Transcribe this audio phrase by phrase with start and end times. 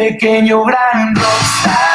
[0.00, 1.89] Pequeño gran rockstar,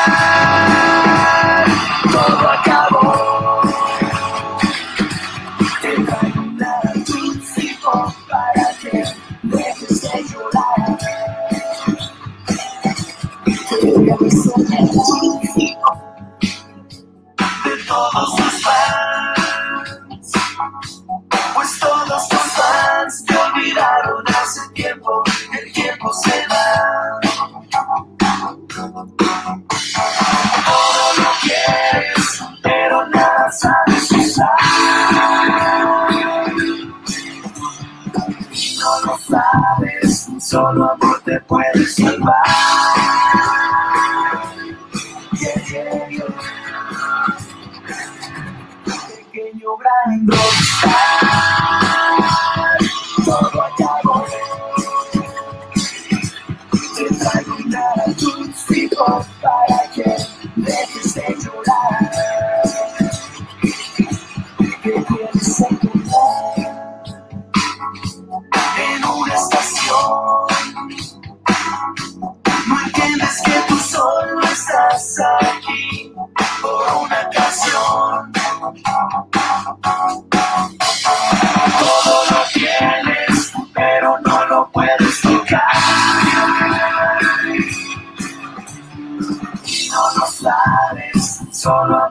[89.66, 92.05] Y no lo sabes, solo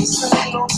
[0.00, 0.68] It's a little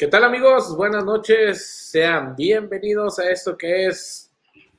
[0.00, 0.74] ¿Qué tal amigos?
[0.78, 1.90] Buenas noches.
[1.90, 4.32] Sean bienvenidos a esto que es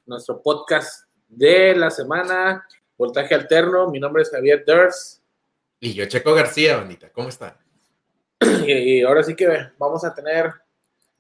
[0.08, 3.92] nuestro podcast de la semana, Voltaje Alterno.
[3.92, 5.22] Mi nombre es Javier Durs.
[5.80, 7.12] Y yo Checo García, bandita.
[7.12, 7.56] ¿Cómo están?
[8.66, 10.54] Y, ahora sí que vamos a tener,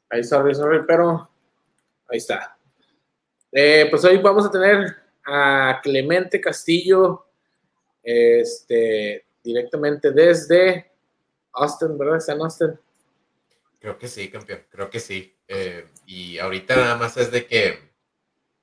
[0.09, 1.30] ahí sorry, sorry, pero
[2.09, 2.57] ahí está.
[3.51, 4.95] Eh, pues hoy vamos a tener
[5.27, 7.27] a Clemente Castillo,
[8.01, 10.92] este, directamente desde
[11.51, 12.18] Austin, ¿verdad?
[12.18, 12.80] Está en Austin.
[13.81, 15.36] Creo que sí, campeón, creo que sí.
[15.48, 17.80] Eh, y ahorita nada más es de que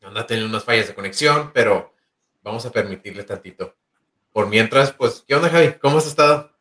[0.00, 1.92] anda teniendo unas fallas de conexión, pero
[2.40, 3.74] vamos a permitirle tantito.
[4.32, 5.72] Por mientras, pues, ¿qué onda, Javi?
[5.80, 6.56] ¿Cómo has estado?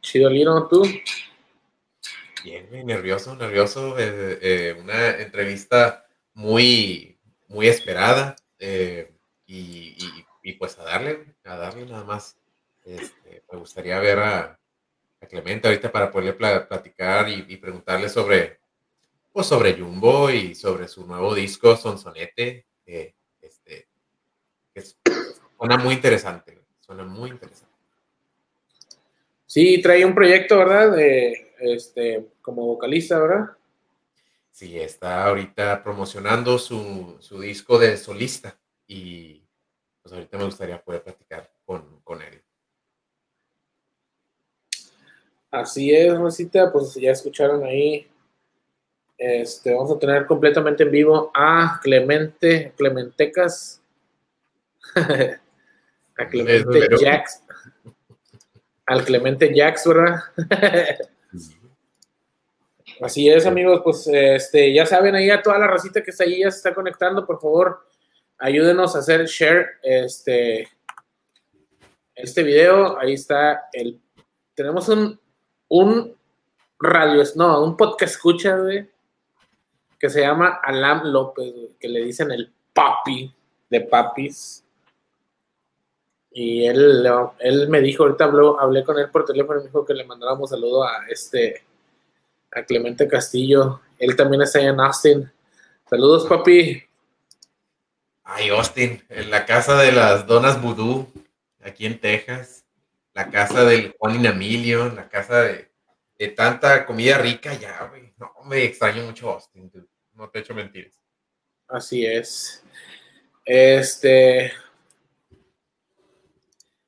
[0.00, 0.82] Chido, Lino, ¿tú?
[2.42, 3.98] Bien, nervioso, nervioso.
[3.98, 7.18] Eh, eh, una entrevista muy,
[7.48, 8.34] muy esperada.
[9.46, 12.38] y, pues a darle, a darle nada más.
[12.86, 14.58] Este, me gustaría ver a,
[15.20, 18.60] a Clemente ahorita para poderle platicar y, preguntarle sobre,
[19.32, 22.66] pues sobre Jumbo y sobre su nuevo disco Sonsonete.
[22.86, 23.88] Eh, este,
[25.56, 27.74] suena muy interesante, suena muy interesante.
[29.46, 30.92] Sí, trae un proyecto, ¿verdad?
[30.92, 33.56] De, este, como vocalista, ¿verdad?
[34.50, 39.42] Sí, está ahorita promocionando su, su disco de solista y
[40.02, 42.42] pues ahorita me gustaría poder platicar con, con él.
[45.50, 48.06] Así es, Rosita, pues ya escucharon ahí.
[49.16, 53.82] Este, vamos a tener completamente en vivo a Clemente, Clementecas,
[54.94, 57.42] a Clemente Jax,
[58.86, 60.20] al Clemente Jax, ¿verdad?
[63.00, 66.40] Así es, amigos, pues este, ya saben ahí a toda la racita que está ahí,
[66.40, 67.86] ya se está conectando, por favor,
[68.38, 70.68] ayúdenos a hacer share este,
[72.14, 72.98] este video.
[72.98, 74.00] Ahí está el,
[74.54, 75.18] tenemos un
[75.68, 76.14] un
[76.78, 78.88] radio, no, un podcast escucha, güey,
[79.98, 83.32] que se llama Alam López, que le dicen el papi
[83.68, 84.64] de papis.
[86.30, 87.06] Y él,
[87.40, 90.04] él me dijo, ahorita habló, hablé con él por teléfono y me dijo que le
[90.04, 91.64] mandáramos saludo a este,
[92.52, 93.80] a Clemente Castillo.
[93.98, 95.30] Él también está en Austin.
[95.90, 96.84] Saludos, papi.
[98.22, 101.08] Ay, Austin, en la casa de las donas vudú,
[101.64, 102.58] aquí en Texas
[103.18, 108.14] la casa del Juan Inamilio, la casa de, tanta comida rica ya, güey.
[108.16, 109.72] No, me extraño mucho Austin,
[110.12, 110.94] no te echo mentiras.
[111.66, 112.62] Así es.
[113.44, 114.52] Este.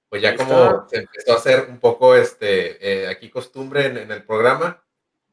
[0.08, 4.24] Pues ya como se empezó a hacer un poco este eh, aquí costumbre en, el
[4.24, 4.84] programa,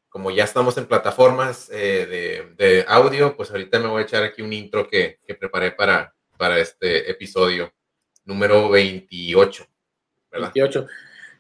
[0.10, 4.42] como ya estamos en plataformas eh, de, audio, pues ahorita me voy a echar aquí
[4.42, 7.72] un intro que, que preparé para, para este episodio
[8.26, 9.68] número 28.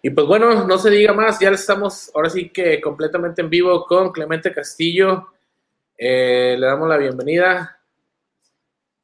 [0.01, 3.85] Y pues bueno, no se diga más, ya estamos ahora sí que completamente en vivo
[3.85, 5.27] con Clemente Castillo.
[5.97, 7.81] Eh, le damos la bienvenida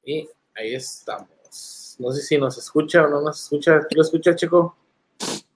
[0.04, 1.96] y ahí estamos.
[1.98, 3.80] No sé si nos escucha o no nos escucha.
[3.90, 4.78] ¿Tú lo escuchas, chico?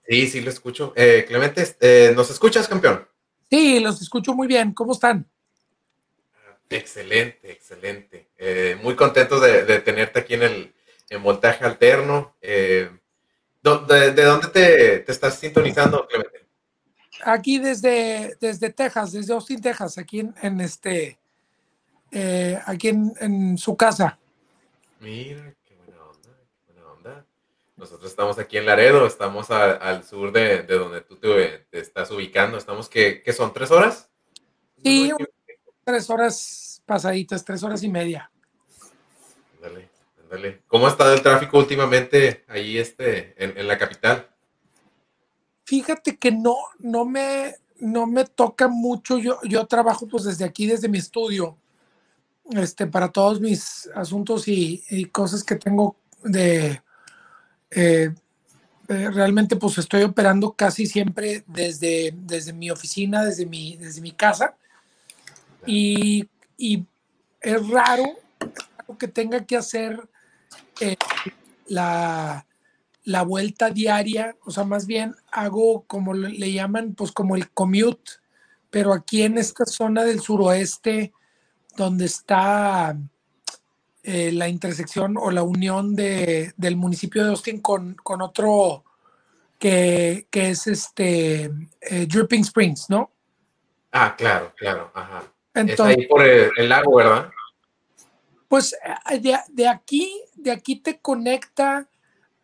[0.07, 0.93] Sí, sí lo escucho.
[0.96, 3.07] Eh, Clemente, eh, ¿nos escuchas, campeón?
[3.50, 4.74] Sí, los escucho muy bien.
[4.74, 5.29] ¿Cómo están?
[6.69, 8.29] Excelente, excelente.
[8.81, 10.74] muy contentos de, tenerte aquí en el
[11.10, 12.36] en montaje alterno.
[13.76, 16.48] ¿De, dónde te, estás sintonizando, Clemente?
[17.24, 21.20] Aquí desde, desde Texas, desde Austin, Texas, aquí en, este,
[22.12, 24.18] eh, aquí en, su casa.
[25.00, 26.30] Mira, qué buena onda,
[26.66, 27.26] qué buena onda.
[27.76, 32.58] Nosotros estamos aquí en Laredo, estamos al sur de, donde tú te, estás ubicando.
[32.58, 33.52] Estamos, ¿qué, son?
[33.52, 34.10] ¿Tres horas?
[34.84, 35.12] Sí,
[35.84, 38.32] tres horas pasaditas, tres horas y media.
[39.62, 39.97] Dale.
[40.67, 44.27] ¿Cómo ha estado el tráfico últimamente ahí este, en, la capital?
[45.63, 49.17] Fíjate que no, no me, no me toca mucho.
[49.17, 51.57] Yo, yo trabajo pues desde aquí, desde mi estudio,
[52.51, 56.81] este, para todos mis asuntos y, cosas que tengo de
[57.72, 58.13] eh,
[58.89, 64.12] eh, realmente pues estoy operando casi siempre desde, desde mi oficina, desde mi, desde mi
[64.12, 64.55] casa.
[65.65, 66.86] Y, y
[67.41, 68.05] es raro
[68.98, 70.07] que tenga que hacer
[70.80, 70.96] eh,
[71.68, 72.46] la,
[73.04, 78.12] la, vuelta diaria, o sea, más bien hago como le llaman, pues como el commute,
[78.70, 81.14] pero aquí en esta zona del suroeste,
[81.76, 82.98] donde está
[84.04, 88.86] eh, la intersección o la unión de, del municipio de Austin con, con otro
[89.60, 93.12] que, que, es este eh, Dripping Springs, ¿no?
[93.92, 95.24] Ah, claro, claro, ajá.
[95.54, 97.30] Entonces, es ahí por el lago, ¿verdad?
[98.48, 98.76] Pues
[99.20, 101.88] de, de, aquí, de aquí te conecta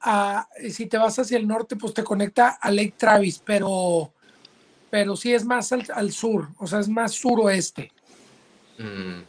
[0.02, 4.12] a, si te vas hacia el norte, pues te conecta a Lake Travis, pero,
[4.90, 7.92] pero sí es más al, al sur, o sea, es más suroeste.
[8.78, 9.22] Mm.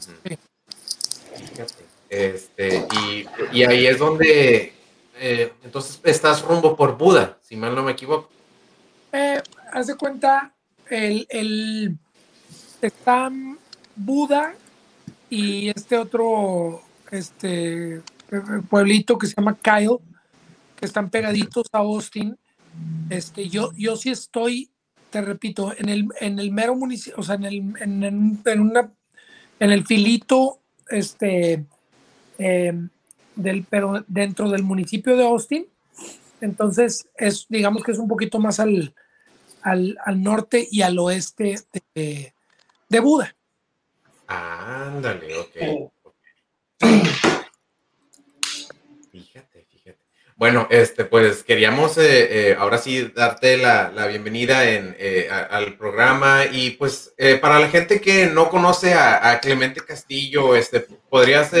[0.00, 0.38] Sí.
[2.08, 4.72] Este, y, y ahí es donde,
[5.18, 8.30] eh, entonces estás rumbo por Buda, si mal no me equivoco.
[9.12, 9.42] Eh,
[9.72, 10.54] haz de cuenta,
[10.88, 11.96] el, el
[12.80, 13.30] está
[13.94, 14.54] Buda
[15.30, 18.02] y este otro este eh,
[18.68, 19.98] pueblito que se llama Kyle,
[20.76, 22.36] que están pegaditos a Austin.
[23.10, 24.70] Este, yo, yo sí estoy,
[25.10, 28.60] te repito, en el, en el mero municipio, o sea, en el, en, en- en
[28.60, 28.92] una,
[29.60, 30.60] en el filito,
[30.90, 31.64] este,
[32.38, 32.74] eh,
[33.34, 35.66] del, pero dentro del municipio de Austin.
[36.40, 38.94] Entonces, es, digamos que es un poquito más al,
[39.62, 41.58] al, al norte y al oeste
[41.94, 42.34] de,
[42.88, 43.34] de Buda.
[44.26, 45.92] Ándale, ok.
[49.10, 49.98] Fíjate, fíjate.
[50.36, 55.78] Bueno, este, pues queríamos eh, eh, ahora sí darte la, la bienvenida en, eh, al
[55.78, 61.52] programa y pues para la gente que no conoce a, a Clemente Castillo, este, ¿podrías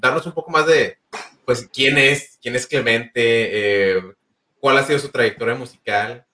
[0.00, 0.96] darnos un poco más de,
[1.44, 4.00] pues, quién es, quién es Clemente,
[4.60, 6.24] cuál ha sido su trayectoria musical?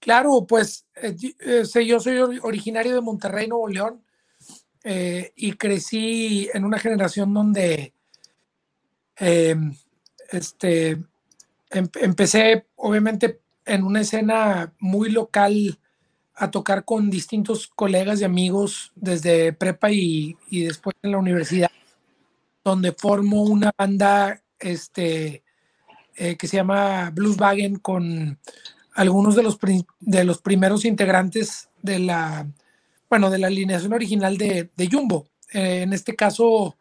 [0.00, 0.86] Claro, pues
[1.16, 4.03] yo- soy ori- originario de Monterrey, Nuevo León,
[4.84, 7.94] eh, y crecí en una generación donde
[9.18, 9.56] eh,
[10.30, 10.90] este,
[11.70, 15.78] em- empecé, obviamente, en una escena muy local
[16.34, 21.70] a tocar con distintos colegas y amigos desde prepa y, y después en la universidad,
[22.64, 25.44] donde formo una banda este,
[26.16, 28.38] eh, que se llama Blueswagen con
[28.94, 29.58] algunos de los,
[30.00, 32.46] de los primeros integrantes de la,
[33.14, 35.28] bueno, de la alineación original de, de Jumbo.
[35.52, 36.76] Eh, en este caso,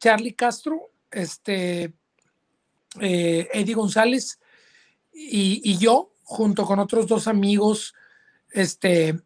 [0.00, 1.94] Charlie Castro, este,
[3.00, 4.40] eh, Eddie González
[5.12, 7.94] y, yo, junto con otros dos amigos,
[8.50, 9.16] este,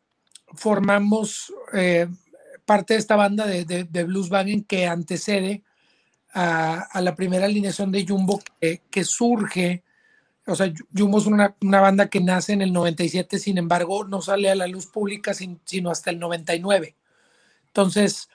[0.53, 2.09] formamos eh,
[2.67, 5.63] parte de esta banda de, de, de Blueswagen que antecede
[6.35, 9.83] a, la primera alineación de Jumbo que surge
[10.49, 14.23] o sea, Jumbo es una, una, banda que nace en el 97, sin embargo, no
[14.23, 16.97] sale a la luz pública sin, sino hasta el 99.
[17.67, 18.29] Entonces,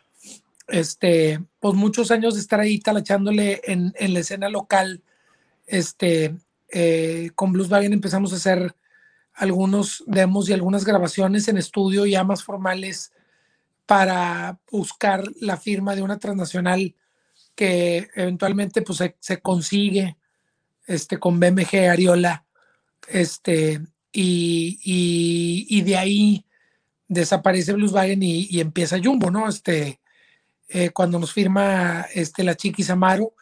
[0.67, 5.01] este, pues muchos años de estar ahí talachándole en, en la escena local,
[5.65, 6.36] este,
[6.70, 8.75] eh, con Blueswagen empezamos a hacer
[9.34, 13.12] algunos demos y algunas grabaciones en estudio ya más formales
[13.86, 16.96] para buscar la firma de una transnacional
[17.55, 20.17] que eventualmente pues se consigue
[20.88, 22.46] este, con BMG Ariola,
[23.08, 26.46] este, y, y, y de ahí
[27.08, 29.48] desaparece Blueswagen y, y, empieza Jumbo, ¿no?
[29.48, 30.00] Este,
[30.70, 33.34] eh, cuando nos firma este, la Chiquis Amaro,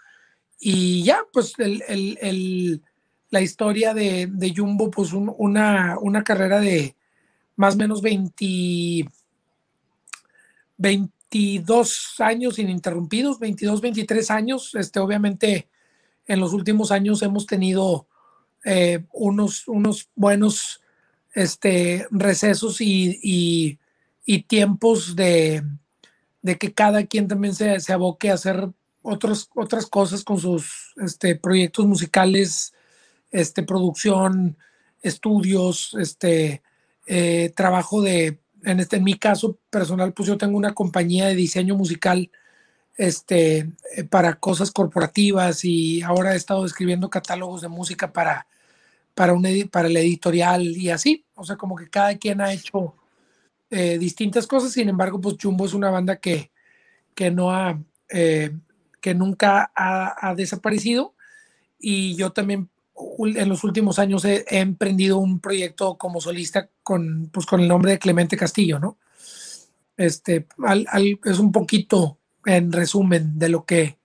[0.59, 2.81] y ya, pues el, el, el,
[3.29, 6.95] la historia de, de Jumbo, pues un, una, una carrera de
[7.55, 9.09] más o menos 20,
[10.77, 15.70] 22 años ininterrumpidos, 22, 23 años, este, obviamente
[16.31, 18.07] en los últimos años hemos tenido
[18.63, 20.81] eh, unos, unos buenos
[21.33, 23.19] este, recesos y,
[24.25, 25.61] y, tiempos de,
[26.41, 28.69] de, que cada quien también se, se aboque a hacer
[29.01, 32.73] otros, otras cosas con sus este, proyectos musicales,
[33.31, 34.57] este, producción,
[35.01, 36.61] estudios, este,
[37.07, 41.35] eh, trabajo de, en, este, en mi caso personal, pues yo tengo una compañía de
[41.35, 42.31] diseño musical
[42.97, 43.71] este,
[44.09, 48.47] para cosas corporativas y ahora he estado escribiendo catálogos de música para,
[49.13, 51.25] para, un, para el editorial y así.
[51.35, 52.95] O sea, como que cada quien ha hecho
[53.69, 54.73] eh, distintas cosas.
[54.73, 56.51] Sin embargo, pues Jumbo es una banda que,
[57.15, 58.51] que no ha, eh,
[58.99, 61.15] que nunca ha, desaparecido.
[61.79, 62.69] Y yo también
[63.19, 67.91] en los últimos años he, emprendido un proyecto como solista con, pues, con el nombre
[67.91, 68.97] de Clemente Castillo, ¿no?
[69.97, 70.87] Este, al,
[71.23, 73.97] es un poquito en resumen de lo que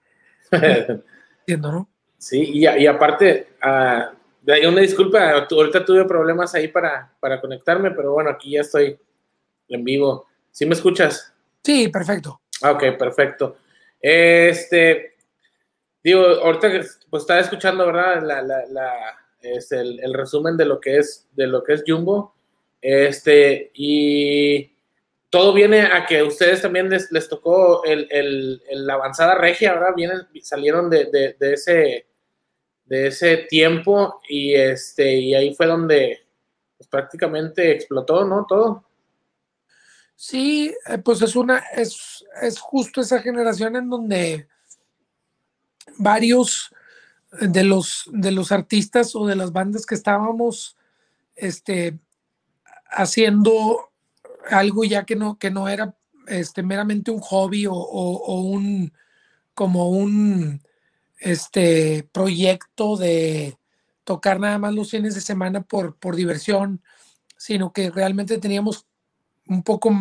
[0.51, 1.89] entiendo, ¿no?
[2.19, 8.11] Sí, y, y aparte, uh, una disculpa, ahorita tuve problemas ahí para, para conectarme, pero
[8.11, 8.97] bueno, aquí ya estoy
[9.67, 10.25] en vivo.
[10.51, 11.31] ¿Sí me escuchas?
[11.63, 12.41] Sí, perfecto.
[12.63, 13.57] Ok, perfecto.
[14.01, 15.15] Este,
[16.03, 16.69] digo, ahorita
[17.09, 18.23] pues estaba escuchando, ¿verdad?
[18.23, 18.93] La, la, la
[19.41, 22.35] es el, el, resumen de lo que es, de lo que es Jumbo.
[22.81, 24.76] Este, y
[25.29, 29.93] todo viene a que ustedes también les, les tocó el, el, avanzada regia, ¿verdad?
[29.95, 32.07] Vienen, salieron de, de, ese,
[32.85, 36.25] de ese tiempo y, este, y ahí fue donde
[36.77, 38.45] pues, prácticamente explotó, ¿no?
[38.47, 38.85] Todo.
[40.15, 44.47] Sí, pues es una, es, es justo esa generación en donde
[45.97, 46.73] varios
[47.31, 50.77] de los, de los artistas o de las bandas que estábamos
[51.35, 51.99] este,
[52.89, 53.86] haciendo
[54.49, 55.95] algo ya que no, que no era
[56.27, 58.93] este, meramente un hobby o, un,
[59.53, 60.61] como un,
[61.19, 63.57] este, proyecto de
[64.03, 66.81] tocar nada más los fines de semana por, diversión,
[67.37, 68.85] sino que realmente teníamos
[69.47, 69.91] un poco,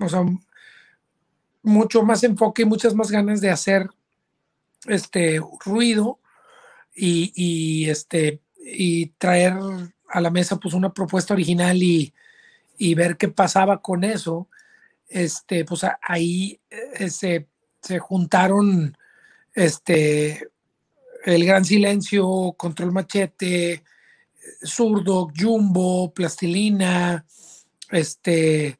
[0.00, 0.24] o sea,
[1.62, 3.88] mucho más enfoque y muchas más ganas de hacer
[4.86, 6.18] este ruido
[6.94, 8.40] y, y este
[9.18, 9.54] traer
[10.08, 12.14] a la mesa pues una propuesta original y,
[12.80, 14.48] y ver qué pasaba con eso
[15.06, 17.46] este pues ahí eh, se,
[17.98, 18.96] juntaron
[19.54, 20.48] este
[21.24, 23.84] el gran silencio control machete
[24.64, 27.26] zurdo jumbo plastilina
[27.90, 28.78] este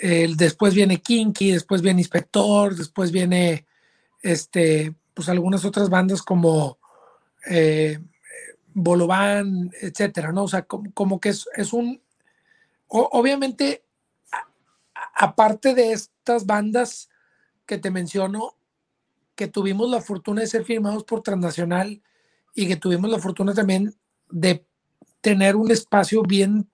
[0.00, 3.66] el, después viene Kinky, después viene Inspector, después viene
[4.22, 6.78] este, pues algunas otras bandas como
[7.50, 7.98] eh,
[8.72, 10.44] Bolovan, etcétera, ¿no?
[10.44, 12.00] O sea, como, que es, un.
[12.90, 13.84] Obviamente,
[15.14, 17.08] aparte de estas bandas
[17.66, 18.54] que te menciono,
[19.34, 22.02] que tuvimos la fortuna de ser firmados por Transnacional
[22.54, 23.94] y que tuvimos la fortuna también
[24.28, 24.64] de
[25.20, 26.68] tener un espacio bien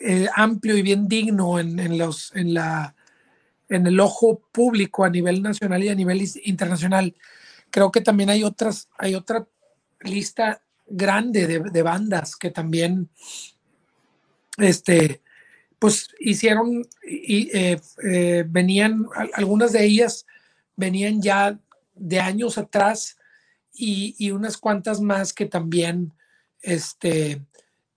[0.00, 2.94] eh, amplio y bien digno en, los, en, la,
[3.68, 7.14] en el ojo público a nivel nacional y a nivel internacional.
[7.70, 9.46] Creo que también hay otras, hay otra
[10.00, 13.08] lista grande de, bandas que también
[14.58, 15.22] este,
[15.80, 20.26] pues hicieron y eh, eh, venían, algunas de ellas
[20.76, 21.58] venían ya
[21.94, 23.16] de años atrás
[23.72, 26.12] y, y, unas cuantas más que también
[26.60, 27.42] este,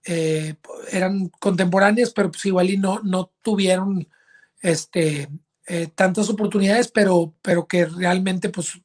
[0.05, 0.55] eh,
[0.91, 4.07] eran contemporáneas, pero pues igual y no, no tuvieron
[4.61, 5.27] este,
[5.93, 8.79] tantas oportunidades, pero, pero que realmente pues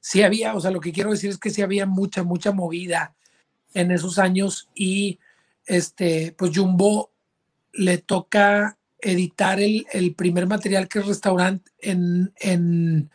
[0.00, 3.14] sí había, o sea, lo que quiero decir es que sí había mucha, mucha movida
[3.72, 5.18] en esos años y
[5.64, 7.10] este, pues Jumbo
[7.72, 13.10] le toca editar el, el primer material que es Restaurant en, en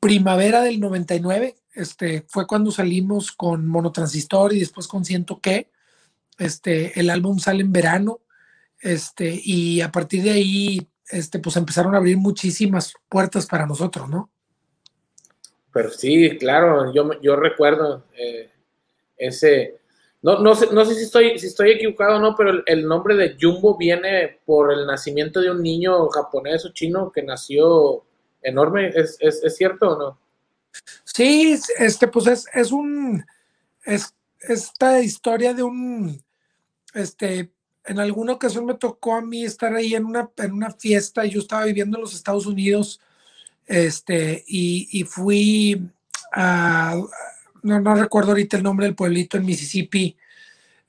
[0.00, 5.70] primavera del 99, este, fue cuando salimos con Monotransistor y después con Siento que.
[6.38, 8.20] Este, el álbum sale en verano.
[8.80, 14.08] Este, y a partir de ahí, este, pues empezaron a abrir muchísimas puertas para nosotros,
[14.08, 14.30] ¿no?
[15.72, 18.50] Pero sí, claro, yo, yo recuerdo eh,
[19.16, 19.78] ese.
[20.36, 23.36] No, sé, no sé si estoy, si estoy equivocado o no, pero el, nombre de
[23.40, 28.04] Jumbo viene por el nacimiento de un niño japonés o chino que nació
[28.42, 28.90] enorme.
[28.94, 30.18] ¿Es, es cierto o no?
[31.04, 33.24] Sí, este, pues es, es un,
[33.84, 36.22] es esta historia de un,
[36.94, 37.50] este,
[37.84, 41.40] en alguna ocasión me tocó a mí estar ahí en una, en una fiesta, yo
[41.40, 43.00] estaba viviendo en los Estados Unidos,
[43.66, 45.90] este, y, fui
[46.32, 46.94] a,
[47.62, 50.16] no, no recuerdo ahorita el nombre del pueblito en Mississippi,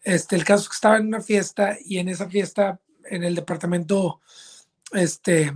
[0.03, 3.35] este, el caso es que estaba en una fiesta y en esa fiesta, en el
[3.35, 4.21] departamento,
[4.93, 5.53] este,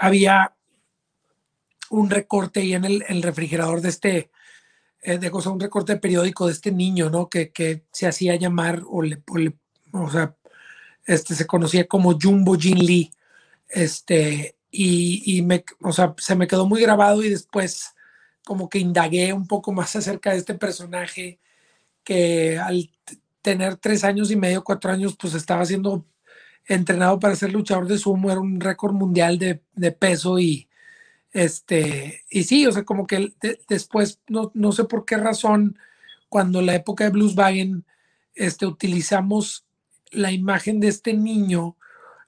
[0.00, 0.54] había
[1.90, 4.30] un recorte ahí en el, refrigerador de este,
[5.00, 7.28] eh, de cosa, un recorte periódico de este niño, ¿no?
[7.28, 9.22] Que, se hacía llamar, o, le,
[9.92, 10.36] o, sea,
[11.06, 13.12] este, se conocía como Jumbo Jin Lee,
[13.68, 17.94] este, y, y me, o sea, se me quedó muy grabado y después
[18.44, 21.38] como que indagué un poco más acerca de este personaje
[22.04, 22.90] que al
[23.42, 26.06] tener tres años y medio, cuatro años, pues estaba siendo
[26.66, 30.68] entrenado para ser luchador de sumo, era un récord mundial de, de peso y,
[31.32, 33.32] este, y sí, o sea, como que
[33.68, 35.78] después, no, no, sé por qué razón,
[36.28, 37.84] cuando la época de Blueswagen,
[38.34, 39.66] este, utilizamos
[40.10, 41.76] la imagen de este niño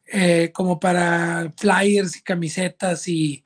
[0.07, 3.44] eh, como para flyers y camisetas y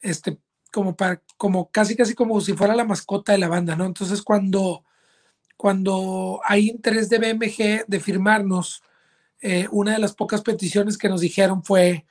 [0.00, 0.38] este,
[0.72, 3.84] como para, como casi, casi como si fuera la mascota de la banda, ¿no?
[3.84, 4.84] Entonces, cuando,
[5.56, 8.82] cuando hay interés de BMG de firmarnos,
[9.40, 12.06] eh, una de las pocas peticiones que nos dijeron fue,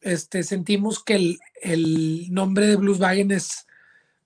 [0.00, 3.66] este, sentimos que el, nombre de Blueswagen es,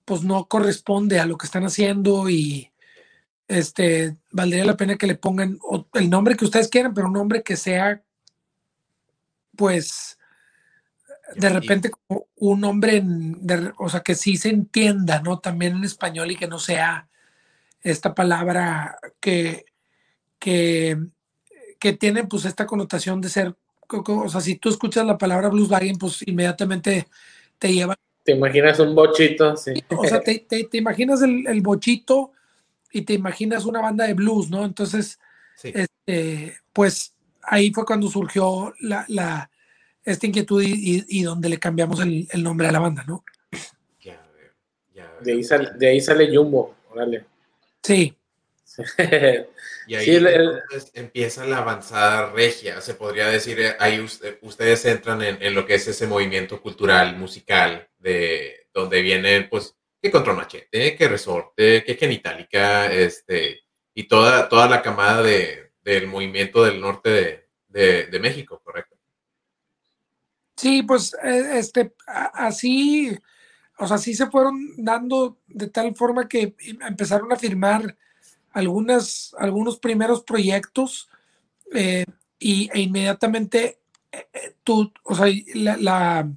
[0.05, 2.71] pues no corresponde a lo que están haciendo y
[3.47, 5.59] este, valdría la pena que le pongan
[5.93, 8.03] el nombre que ustedes quieran, pero un nombre que sea,
[9.55, 10.14] pues,
[11.35, 13.03] de repente como un nombre,
[13.77, 15.39] o sea, que sí se entienda, ¿no?
[15.39, 17.07] También en español y que no sea
[17.81, 19.65] esta palabra que,
[20.39, 20.97] que,
[21.79, 23.55] que tiene pues esta connotación de ser
[23.89, 27.07] o sea, si tú escuchas la palabra Blueswagen, pues inmediatamente
[27.57, 27.95] te lleva.
[28.23, 29.73] Te imaginas un bochito, sí.
[29.95, 32.31] O sea, te, imaginas el, bochito
[32.91, 34.65] y te imaginas una banda de blues, ¿no?
[34.65, 35.19] Entonces,
[35.63, 39.49] este, pues ahí fue cuando surgió la,
[40.05, 43.23] esta inquietud y, donde le cambiamos el, nombre a la banda, ¿no?
[44.01, 44.21] Ya,
[44.93, 47.25] ya, de, ahí sale, de ahí sale Jumbo, órale.
[47.83, 48.15] Sí,
[49.87, 50.19] y ahí
[50.93, 53.99] empieza la avanzada regia, se podría decir, eh, ahí
[54.41, 60.11] ustedes entran en, lo que es ese movimiento cultural, musical, de donde vienen, pues, que
[60.11, 63.61] Control Machete, que Resorte, que Genitalica, este,
[63.93, 68.94] y toda, toda la camada de, del movimiento del norte de, de, México, ¿correcto?
[70.55, 73.17] Sí, pues, eh, este, así,
[73.77, 76.55] o sea, se fueron dando de tal forma que
[76.87, 77.97] empezaron a firmar
[78.55, 81.09] algunas, algunos primeros proyectos
[81.73, 82.05] eh,
[82.39, 83.79] y, e inmediatamente
[84.11, 86.31] eh, eh, tú, o sea, la,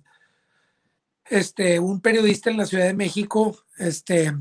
[1.26, 4.34] este, un periodista en la Ciudad de México, este,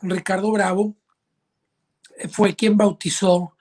[0.00, 0.96] Ricardo Bravo,
[2.30, 3.54] fue quien bautizó,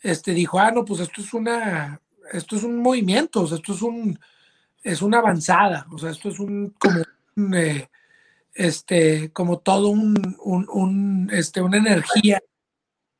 [0.00, 2.00] este, dijo, ah, no, pues esto es una,
[2.32, 4.18] esto es un movimiento, o sea, esto es un,
[4.82, 7.02] es una avanzada, o sea, esto es un, como,
[8.54, 12.40] este, como todo un, un, un, este, una energía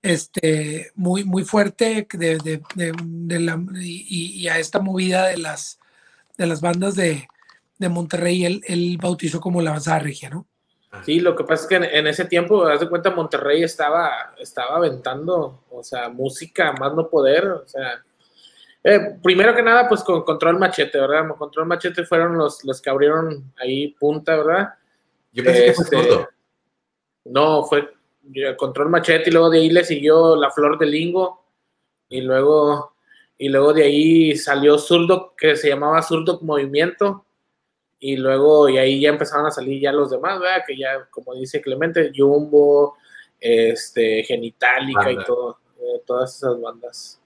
[0.03, 5.79] este, muy, muy fuerte de, de, de, la, y, a esta movida de las,
[6.37, 7.29] de las bandas de,
[7.79, 10.47] Monterrey, él, él, bautizó como la avanzada regia, ¿no?
[11.05, 14.77] Sí, lo que pasa es que en, ese tiempo, haz de cuenta, Monterrey estaba, estaba
[14.77, 18.05] aventando, o sea, música más no poder, o sea,
[18.85, 21.29] eh, primero que nada, pues con Control Machete, ¿verdad?
[21.37, 24.75] Control Machete fueron los, los que abrieron ahí punta, ¿verdad?
[25.33, 26.27] Yo pensé que fue este,
[27.25, 27.89] No, fue,
[28.57, 31.45] Control Machete y luego de ahí le siguió La Flor de Lingo
[32.09, 32.95] y luego,
[33.39, 37.25] y luego de ahí salió Zurdo que se llamaba Zurdo Movimiento
[38.01, 40.65] y luego y ahí ya empezaron a salir ya los demás, ¿verdad?
[40.67, 42.97] Que ya, como dice Clemente, Jumbo,
[43.39, 47.22] este, Genitalica y todo, eh, todas esas bandas.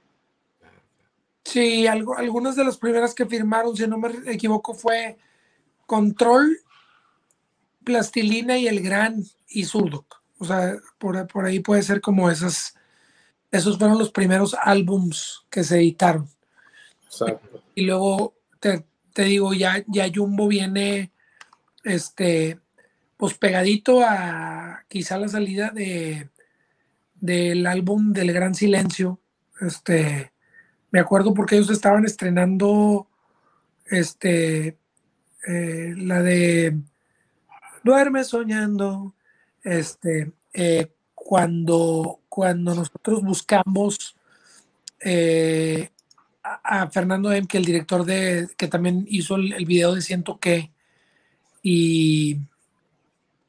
[1.47, 5.17] Sí, algo, algunas de las primeras que firmaron, si no me equivoco, fue
[5.87, 6.59] Control,
[7.85, 10.05] Plastilina y El Gran y Zurdo.
[10.39, 12.75] O sea, por, por ahí puede ser como esas,
[13.53, 16.29] esos fueron los primeros álbums que se editaron.
[17.05, 17.63] Exacto.
[17.77, 21.13] Y luego te, digo, ya, ya Jumbo viene,
[21.85, 22.59] este,
[23.17, 26.29] pues pegadito a quizá la salida de
[27.21, 29.21] del álbum del Gran Silencio.
[29.61, 30.33] Este,
[30.97, 33.07] me acuerdo porque ellos estaban estrenando,
[33.85, 34.79] este,
[35.47, 36.75] eh, la de
[37.85, 39.15] Duerme soñando,
[39.63, 44.17] este, eh, cuando, cuando nosotros buscamos
[45.01, 45.91] eh,
[46.43, 50.73] a, Fernando M, que el director de, que también hizo el, video de Siento que,
[51.63, 52.39] y,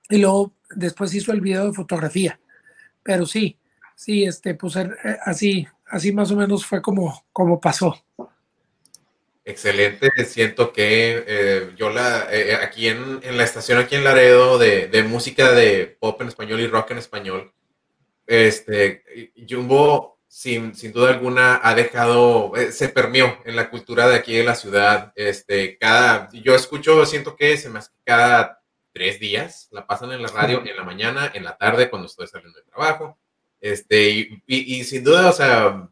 [0.10, 2.42] y luego después hizo el video de fotografía.
[3.04, 3.58] Pero sí,
[3.96, 4.76] sí, este, pues
[5.24, 7.96] así, así más o menos fue como, como pasó.
[9.46, 15.06] Excelente, siento que eh, yo la, eh, aquí en, la estación, aquí en Laredo, de,
[15.08, 17.54] música de pop en español y rock en español,
[18.26, 24.18] este, Jumbo, sin, sin duda alguna, ha dejado, eh, se permeó en la cultura de
[24.18, 25.14] aquí de la ciudad.
[25.16, 30.24] Este, cada, yo escucho, siento que se me hace cada tres días, la pasan en
[30.24, 33.18] la radio, en la mañana, en la tarde, cuando estoy saliendo de trabajo.
[33.60, 35.90] Este, y, y sin duda, o sea,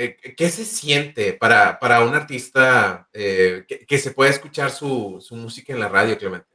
[0.00, 5.34] eh, ¿qué se siente para, para un artista eh, que, se pueda escuchar su, su,
[5.34, 6.46] música en la radio, Clemente?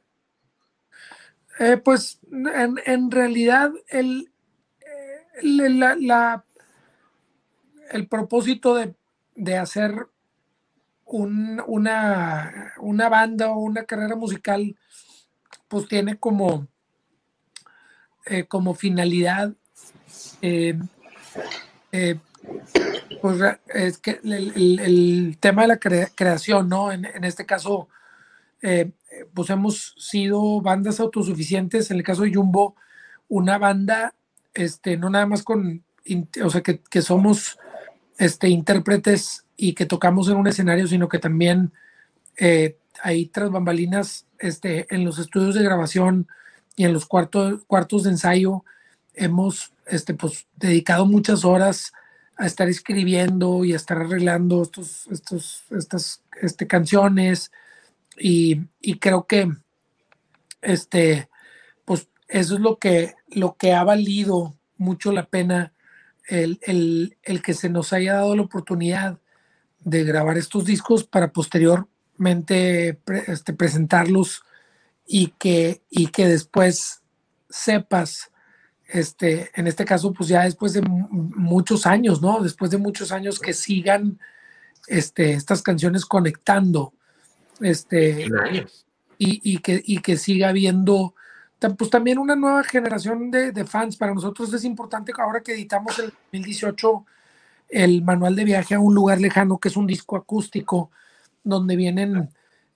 [1.60, 4.32] Eh, pues en, en, realidad el,
[5.42, 6.46] la, la,
[7.90, 8.94] el propósito de,
[9.34, 10.06] de hacer
[11.04, 14.74] un, una, una, banda o una carrera musical,
[15.68, 16.66] pues tiene como,
[18.48, 19.54] como finalidad
[23.20, 23.40] pues
[23.72, 26.92] es que el, tema de la creación, ¿no?
[26.92, 27.88] En, este caso,
[28.62, 28.90] eh,
[29.32, 32.76] pues hemos sido bandas autosuficientes, en el caso de Jumbo,
[33.28, 34.14] una banda,
[34.52, 35.82] este, no nada más con,
[36.42, 37.58] o sea, que, somos
[38.18, 41.72] este, intérpretes y que tocamos en un escenario, sino que también
[42.36, 46.28] eh, hay tras bambalinas este, en los estudios de grabación
[46.76, 48.64] y en los cuartos, cuartos de ensayo,
[49.14, 51.92] hemos este, pues, dedicado muchas horas
[52.36, 57.52] a estar escribiendo y a estar arreglando estos, estos, estas este, canciones.
[58.18, 58.66] Y,
[59.00, 59.50] creo que
[60.62, 61.28] este,
[61.84, 65.72] pues eso es lo que, lo que ha valido mucho la pena
[66.28, 69.18] el, que se nos haya dado la oportunidad
[69.80, 74.42] de grabar estos discos para posteriormente este, presentarlos
[75.06, 77.02] y que, y que después
[77.50, 78.30] sepas
[78.94, 82.40] este, en este caso, pues ya después de muchos años, ¿no?
[82.40, 84.20] Después de muchos años que sigan
[84.86, 86.94] este, estas canciones conectando,
[87.60, 88.28] este,
[89.18, 91.14] y, y, que, y que siga habiendo
[91.78, 93.96] pues también una nueva generación de, de, fans.
[93.96, 97.06] Para nosotros es importante ahora que editamos el 2018
[97.70, 100.90] el manual de viaje a un lugar lejano, que es un disco acústico,
[101.42, 102.28] donde vienen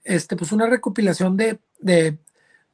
[0.03, 2.17] este, pues una recopilación de, de,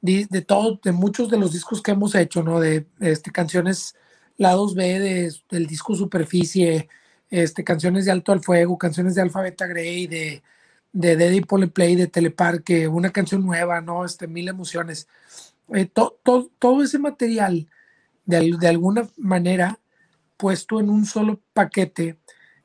[0.05, 2.59] de, de todo, de muchos de los discos que hemos hecho, ¿no?
[2.59, 3.95] De este, canciones
[4.37, 6.87] lados B de, del disco Superficie,
[7.29, 10.43] este, canciones de Alto al Fuego, canciones de Alfabeta Grey, de,
[10.93, 14.05] de Daddy Play, de Teleparque, una canción nueva, ¿no?
[14.05, 15.07] Este, mil emociones.
[15.73, 17.67] Eh, todo ese material,
[18.25, 19.79] de, de, alguna manera,
[20.37, 22.17] puesto en un solo paquete,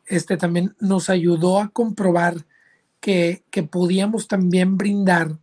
[0.06, 2.44] este también nos ayudó a comprobar
[3.00, 5.38] que, que podíamos también brindar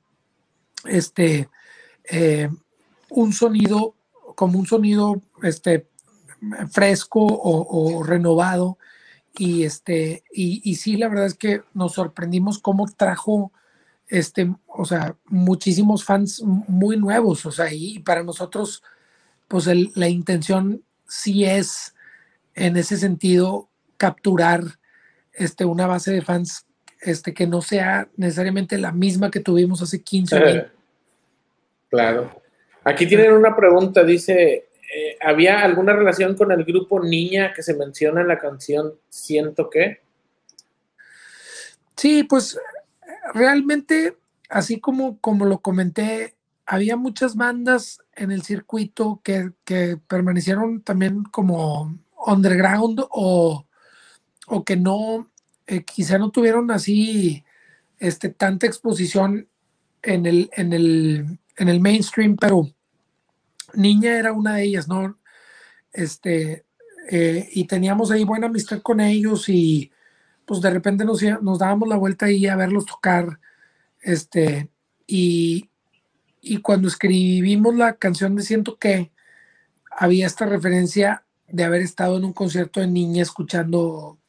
[0.85, 1.49] este,
[2.09, 2.49] eh,
[3.09, 3.95] un sonido
[4.35, 5.87] como un sonido este,
[6.71, 8.77] fresco o, renovado.
[9.35, 13.51] Y, este, y, y, sí, la verdad es que nos sorprendimos cómo trajo,
[14.07, 18.81] este, o sea, muchísimos fans muy nuevos, o sea, y para nosotros,
[19.47, 21.93] pues la intención sí es,
[22.55, 24.63] en ese sentido, capturar
[25.33, 26.65] este, una base de fans
[27.01, 30.65] este, que no sea necesariamente la misma que tuvimos hace 15 años.
[31.97, 32.29] Claro.
[32.83, 37.75] Aquí tienen una pregunta, dice, eh, ¿había alguna relación con el grupo Niña que se
[37.75, 40.01] menciona en la canción Siento que?
[41.95, 42.59] Sí, pues
[43.33, 44.15] realmente,
[44.47, 46.35] así como, como lo comenté,
[46.67, 49.53] había muchas bandas en el circuito que,
[50.07, 53.65] permanecieron también como underground o,
[54.45, 55.31] o que no,
[55.65, 57.43] eh, quizá no tuvieron así
[57.97, 59.47] este, tanta exposición
[60.03, 62.69] en el, en el, en el mainstream, pero
[63.73, 65.19] Niña era una de ellas, ¿no?
[65.91, 66.65] Este,
[67.09, 69.91] eh, y teníamos ahí buena amistad con ellos y
[70.45, 73.39] pues de repente nos, nos dábamos la vuelta ahí a verlos tocar,
[74.01, 74.69] este,
[75.05, 75.69] y,
[76.41, 79.11] y cuando escribimos la canción de Siento que,
[79.97, 84.19] había esta referencia de haber estado en un concierto de niña escuchando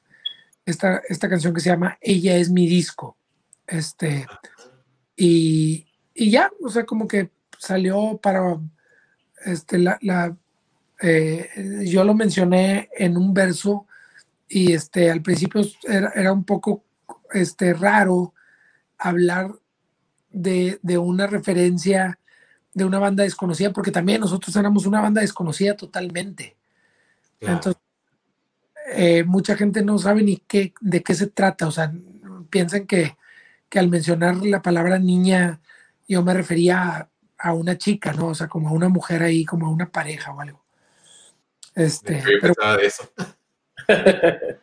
[0.64, 3.18] esta, esta canción que se llama Ella es mi disco.
[3.66, 4.26] Este,
[5.14, 5.87] y,
[6.18, 8.58] y ya, o sea, como que salió para
[9.44, 10.36] este, la, la
[11.00, 11.48] eh,
[11.86, 13.86] yo lo mencioné en un verso
[14.48, 16.82] y este, al principio era, era un poco
[17.32, 18.34] este, raro
[18.98, 19.52] hablar
[20.30, 22.18] de, de, una referencia
[22.74, 26.56] de una banda desconocida, porque también nosotros éramos una banda desconocida totalmente.
[27.40, 27.80] Entonces,
[28.92, 31.92] eh, mucha gente no sabe ni qué, de qué se trata, o sea,
[32.50, 33.16] piensan que,
[33.68, 35.60] que al mencionar la palabra niña,
[36.08, 38.28] yo me refería a a una chica, ¿no?
[38.28, 40.64] O sea, como a una mujer ahí, como a una pareja o algo.
[41.74, 43.10] Este, pero, de eso.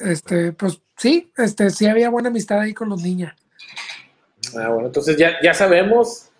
[0.00, 3.32] este, pues sí, este, sí había buena amistad ahí con los niños.
[4.56, 6.30] Ah, bueno, entonces ya, ya sabemos,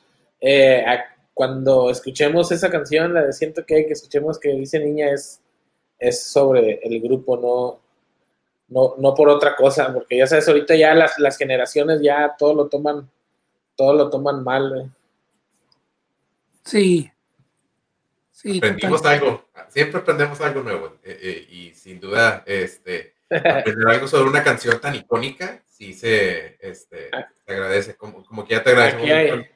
[0.40, 0.84] eh,
[1.32, 5.40] cuando escuchemos esa canción, la de Siento que, que escuchemos que dice niña, es,
[5.98, 7.80] es sobre el grupo, no,
[8.68, 12.54] no, no por otra cosa, porque ya sabes, ahorita ya las, las generaciones ya todo
[12.54, 13.08] lo toman,
[13.76, 14.92] todo lo toman mal.
[16.64, 17.10] Sí.
[18.30, 18.58] sí.
[18.58, 24.28] Aprendimos algo, siempre aprendemos algo nuevo, eh, eh, y sin duda, este, aprender algo sobre
[24.28, 27.10] una canción tan icónica, sí se, este,
[27.46, 29.46] se agradece, como, como que ya te hay,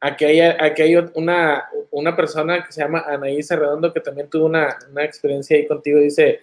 [0.00, 4.44] aquí hay, aquí hay una, una persona que se llama Anaís Redondo que también tuvo
[4.44, 6.42] una, una experiencia ahí contigo, dice,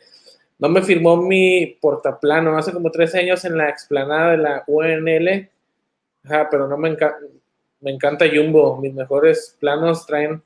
[0.64, 5.50] no me firmó mi portaplano hace como tres años en la explanada de la UNL.
[6.24, 7.18] Ajá, pero no me, encanta
[7.82, 8.80] me encanta Jumbo.
[8.80, 10.42] Mis mejores planos traen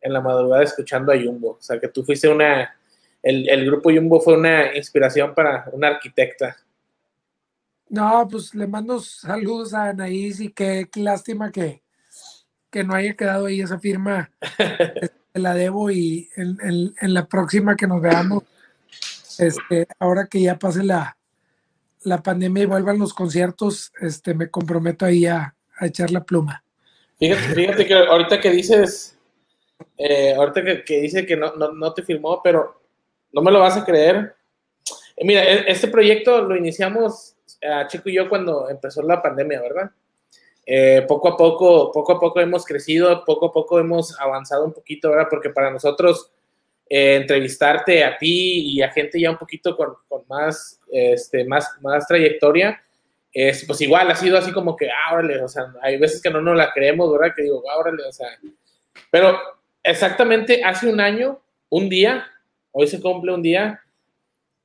[0.00, 1.56] en la madrugada escuchando a Jumbo.
[1.58, 2.76] O sea, que tú fuiste una.
[3.20, 6.56] El, grupo Jumbo fue una inspiración para una arquitecta.
[7.88, 11.82] No, pues le mando saludos a Anaís y qué, lástima que,
[12.70, 14.30] que no haya quedado ahí esa firma.
[15.34, 18.44] la debo y en la próxima que nos veamos
[19.38, 21.16] este, ahora que ya pase la,
[22.02, 26.64] la pandemia y vuelvan los conciertos, este, me comprometo ahí a, echar la pluma.
[27.18, 29.18] Fíjate, que ahorita que dices,
[29.98, 32.80] eh, ahorita que, dice que no, te firmó, pero
[33.32, 34.34] no me lo vas a creer.
[35.16, 39.60] Eh, mira, e, este proyecto lo iniciamos a Chico y yo cuando empezó la pandemia,
[39.60, 39.90] ¿verdad?
[40.64, 44.72] Eh, poco a poco, poco a poco hemos crecido, poco a poco hemos avanzado un
[44.72, 45.28] poquito, ¿verdad?
[45.30, 46.32] Porque para nosotros
[46.88, 49.96] eh, entrevistarte a ti y a gente ya un poquito con,
[50.28, 52.80] más, este, más, más trayectoria,
[53.32, 56.40] es, pues igual ha sido así como que, ah, o sea, hay veces que no
[56.40, 57.34] nos la creemos, ¿verdad?
[57.34, 58.28] Que digo, ah, o sea,
[59.10, 59.38] pero
[59.82, 62.26] exactamente hace un año, un día,
[62.72, 63.82] hoy se cumple un día,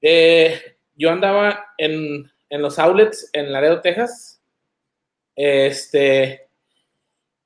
[0.02, 4.42] eh, yo andaba en, en, los outlets en Laredo, Texas,
[5.36, 6.48] este,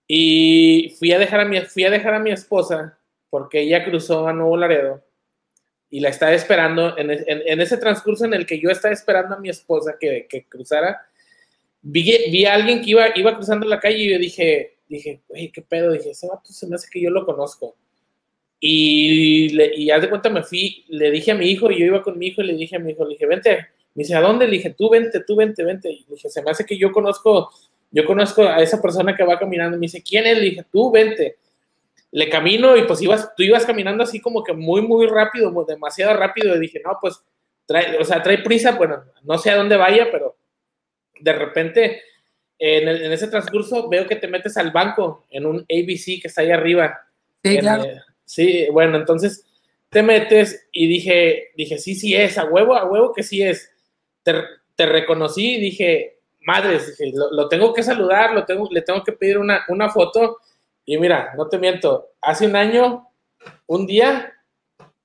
[0.07, 2.99] Y fui a dejar a mi, fui a dejar a mi esposa
[3.35, 5.03] porque ella cruzó a Nuevo Laredo
[5.89, 6.97] y la estaba esperando.
[6.97, 10.45] En, en, ese transcurso en el que yo estaba esperando a mi esposa que, que
[10.45, 11.05] cruzara,
[11.81, 15.51] vi, vi, a alguien que iba, iba cruzando la calle y yo dije, dije, güey,
[15.51, 15.91] qué pedo.
[15.91, 17.75] Dije, ese vato se me hace que yo lo conozco.
[18.57, 21.87] Y, le, y haz de cuenta me fui, le dije a mi hijo, y yo
[21.87, 23.67] iba con mi hijo y le dije a mi hijo, le dije, vente.
[23.95, 24.45] Me dice, ¿a dónde?
[24.45, 25.89] Le dije, tú vente, tú vente, vente.
[25.91, 27.51] Y le dije, se me hace que yo conozco,
[27.91, 29.75] yo conozco a esa persona que va caminando.
[29.75, 30.37] Me dice, ¿quién es?
[30.37, 31.35] Le dije, tú vente
[32.15, 36.13] le camino y pues ibas, tú ibas caminando así como que muy, muy rápido, demasiado
[36.17, 36.55] rápido.
[36.55, 37.21] Y dije, no, pues,
[37.65, 40.37] trae, o sea, trae prisa, bueno, no sé a dónde vaya, pero
[41.19, 42.01] de repente
[42.57, 46.51] en, ese transcurso veo que te metes al banco en un ABC que está ahí
[46.51, 47.01] arriba.
[47.43, 47.83] Sí, claro.
[48.23, 49.45] sí, bueno, entonces
[49.89, 53.69] te metes y dije, dije, sí, sí es, a huevo, a huevo que sí es.
[54.23, 59.11] Te, reconocí y dije, madres, dije, lo, tengo que saludar, lo tengo, le tengo que
[59.11, 60.37] pedir una, una foto
[60.85, 63.09] y mira, no te miento, hace un año,
[63.65, 64.33] un día,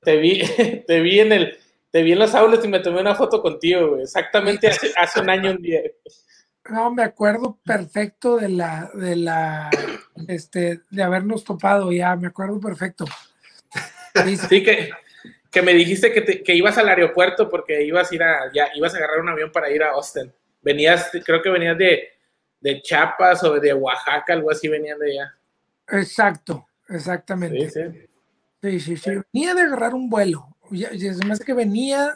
[0.03, 0.43] te vi,
[0.87, 1.59] te vi en el,
[1.91, 5.31] te vi en las aulas y me tomé una foto contigo, Exactamente hace, hace un
[5.31, 5.81] año, un día.
[6.69, 9.71] No, me acuerdo perfecto de la, de la,
[10.29, 13.07] este, de habernos topado ya, me acuerdo perfecto.
[14.49, 14.91] Sí, que,
[15.51, 18.95] que me dijiste que, que, ibas al aeropuerto porque ibas a ir a, ya, ibas
[18.95, 20.33] a agarrar un avión para ir a Austin.
[20.63, 22.09] Venías, creo que venías de,
[22.61, 25.40] de Chiapas o de Oaxaca, algo así venían de allá.
[25.93, 27.71] Exacto, exactamente.
[28.63, 28.97] Sí, sí.
[28.97, 30.47] sí, Venía de agarrar un vuelo.
[30.71, 32.15] Ya, se me hace que venía,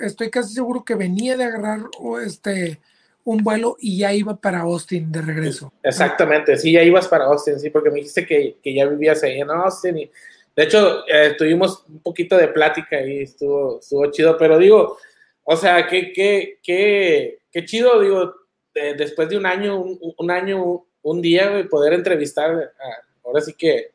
[0.00, 1.80] estoy casi seguro que venía de agarrar
[2.24, 2.80] este
[3.24, 5.72] un vuelo y ya iba para Austin de regreso.
[5.82, 9.50] Exactamente, sí, ya ibas para Austin, sí, porque me dijiste que, ya vivías ahí en
[9.50, 10.10] Austin y
[10.54, 14.98] de hecho eh, tuvimos un poquito de plática y estuvo, estuvo chido, pero digo,
[15.42, 18.34] o sea, qué, qué, qué, qué chido, digo,
[18.74, 23.92] después de un año, un, un año, un día, poder entrevistar a, ahora sí que,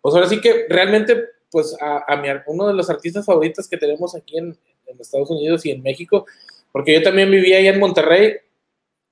[0.00, 4.14] pues ahora sí que realmente, pues a, mi, uno de los artistas favoritos que tenemos
[4.14, 4.56] aquí en,
[5.00, 6.26] Estados Unidos y en México,
[6.72, 8.36] porque yo también vivía ahí en Monterrey,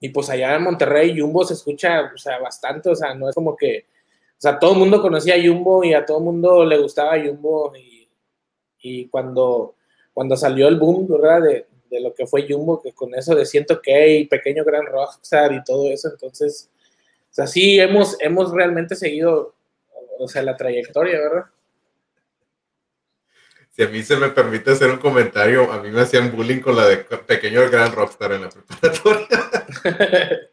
[0.01, 3.34] y pues allá en Monterrey Jumbo se escucha, o sea, bastante, o sea, no es
[3.34, 3.86] como que,
[4.38, 7.18] o sea, todo el mundo conocía a Jumbo y a todo el mundo le gustaba
[7.18, 8.09] Jumbo, y,
[8.80, 9.74] y cuando,
[10.12, 11.43] cuando salió el boom, ¿verdad?
[11.43, 14.86] De, de lo que fue Jumbo, que con eso de siento que y pequeño gran
[14.86, 16.70] rockstar y todo eso, entonces,
[17.30, 19.55] o sea, sí hemos, hemos realmente seguido
[20.18, 21.44] o sea, la trayectoria, ¿verdad?
[23.70, 26.76] Si a mí se me permite hacer un comentario, a mí me hacían bullying con
[26.76, 29.26] la de pequeño el gran rockstar en la preparatoria.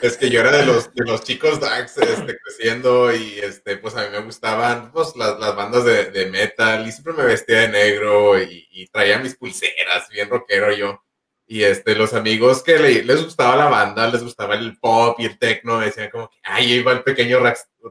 [0.00, 3.96] es que yo era de los, de los chicos Dax este, creciendo y este, pues
[3.96, 7.60] a mí me gustaban pues, las, las bandas de, de, metal y siempre me vestía
[7.60, 11.03] de negro y, y, traía mis pulseras, bien rockero yo.
[11.46, 15.38] Y este, los amigos que les gustaba la banda, les gustaba el pop y el
[15.38, 17.38] techno, decían como que, ay, ahí va el pequeño,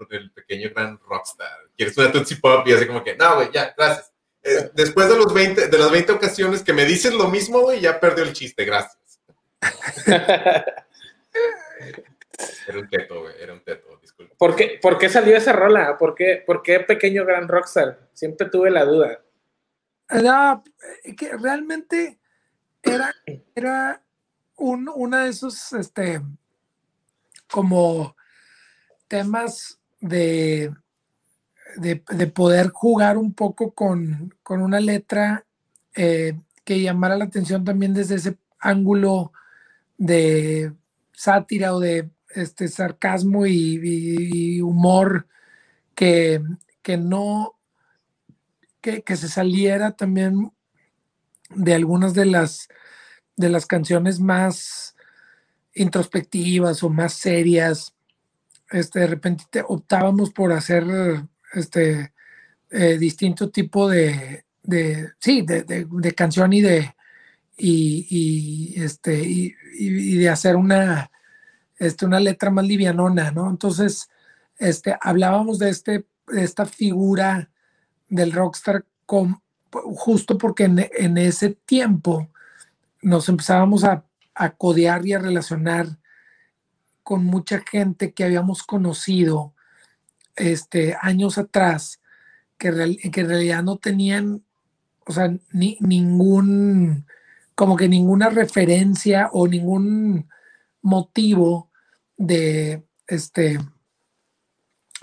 [0.10, 1.60] el pequeño gran rockstar.
[1.78, 2.68] ¿Quieres una Tootsie Pop?
[2.68, 4.12] Y así como que, no, güey, ya, gracias.
[4.42, 7.80] Eh, después de, los 20, de las 20 ocasiones que me dices lo mismo, güey,
[7.80, 9.22] ya perdió el chiste, gracias.
[12.68, 14.36] era un teto, güey, era un teto, disculpe.
[14.38, 15.98] ¿Por qué, ¿Por qué salió esa rola?
[15.98, 18.10] ¿Por qué, ¿Por qué pequeño gran rockstar?
[18.14, 19.24] Siempre tuve la duda.
[20.10, 20.62] Era
[21.18, 22.20] que realmente
[22.84, 23.16] era,
[23.56, 24.04] era
[24.58, 26.22] un, una de esos, este,
[27.50, 28.16] como
[29.08, 30.74] temas de,
[31.78, 35.46] de, poder jugar un poco con, una letra
[35.96, 39.32] eh, que llamara la atención también desde ese ángulo
[39.98, 40.74] de
[41.12, 45.28] sátira o de este sarcasmo y, humor
[45.96, 46.42] que,
[46.82, 47.56] que no
[48.82, 50.52] que, que, se saliera también
[51.56, 52.68] de algunas de las,
[53.36, 54.96] de las canciones más
[55.74, 57.94] introspectivas o más serias.
[58.72, 60.86] Este, de repente optábamos por hacer
[61.54, 62.14] este
[62.72, 66.96] eh, distinto tipo de, de sí, de, de, canción y de
[67.56, 71.12] y, este y, de hacer una
[71.78, 73.50] este, una letra más livianona, ¿no?
[73.50, 74.10] Entonces,
[74.58, 77.50] este, hablábamos de este, de esta figura
[78.10, 79.42] del rockstar con,
[79.74, 82.30] justo porque en, ese tiempo
[83.02, 84.06] nos empezábamos a,
[84.58, 86.00] codear y a relacionar
[87.04, 89.54] con mucha gente que habíamos conocido
[90.36, 92.02] este, años atrás,
[92.58, 92.72] que,
[93.12, 94.44] que en realidad no tenían,
[95.06, 97.06] o sea, ni, ningún,
[97.54, 100.28] como que ninguna referencia o ningún
[100.82, 101.70] motivo
[102.18, 103.60] de, este,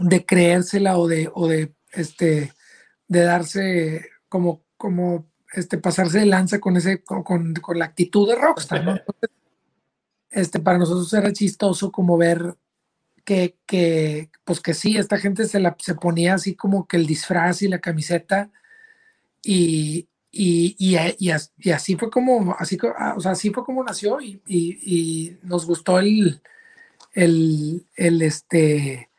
[0.01, 2.53] de creérsela o de, o de, este,
[3.07, 9.05] de darse como, como este, pasarse de lanza con, ese, con, la actitud de Rockstar,
[10.31, 12.57] este, para nosotros era chistoso como ver
[13.26, 17.07] que, que, pues que sí, esta gente se, la, se ponía así como que el
[17.07, 18.51] disfraz y la camiseta
[19.43, 24.20] y, y, y, y, así fue como, así, ah, o sea, así fue como nació
[24.22, 26.41] y, y nos gustó el,
[27.12, 29.11] el, el este,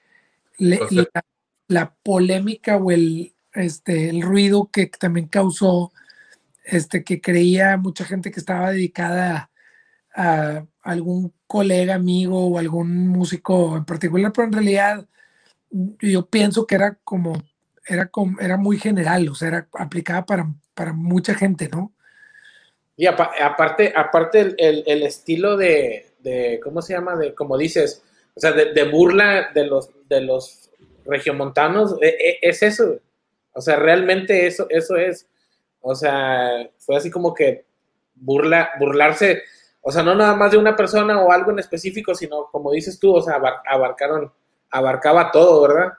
[1.67, 5.91] la, polémica o el, este, el ruido que también causó,
[6.63, 9.49] este, que creía mucha gente que estaba dedicada
[10.15, 15.05] a, algún colega, amigo o algún músico en particular, pero en realidad
[15.69, 17.43] yo pienso que era como,
[17.85, 21.93] era como, era muy general, o sea, era aplicada para, para mucha gente, ¿no?
[22.97, 27.15] Y aparte, aparte el, el estilo de, de, ¿cómo se llama?
[27.15, 28.03] De, como dices,
[28.35, 30.69] o sea, de, burla de los, de los
[31.05, 32.99] regiomontanos, e, e, es eso.
[33.53, 35.27] O sea, realmente eso, eso es.
[35.81, 37.65] O sea, fue así como que
[38.15, 39.43] burla, burlarse,
[39.81, 42.99] o sea, no nada más de una persona o algo en específico, sino como dices
[42.99, 44.31] tú, o sea, abarcaron,
[44.69, 45.93] abarcaba todo, ¿verdad?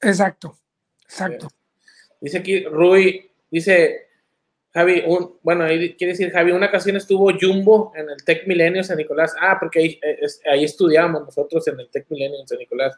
[0.00, 0.56] Exacto,
[1.02, 1.48] exacto.
[2.20, 4.06] Dice aquí Rui, dice,
[4.72, 8.84] Javi, un, bueno, ahí quiere decir, Javi, una ocasión estuvo Jumbo en el Tech Milenio
[8.84, 9.34] San Nicolás.
[9.40, 10.20] Ah, porque ahí, eh,
[10.50, 12.96] ahí estudiábamos nosotros en el Tech Milenio en San Nicolás.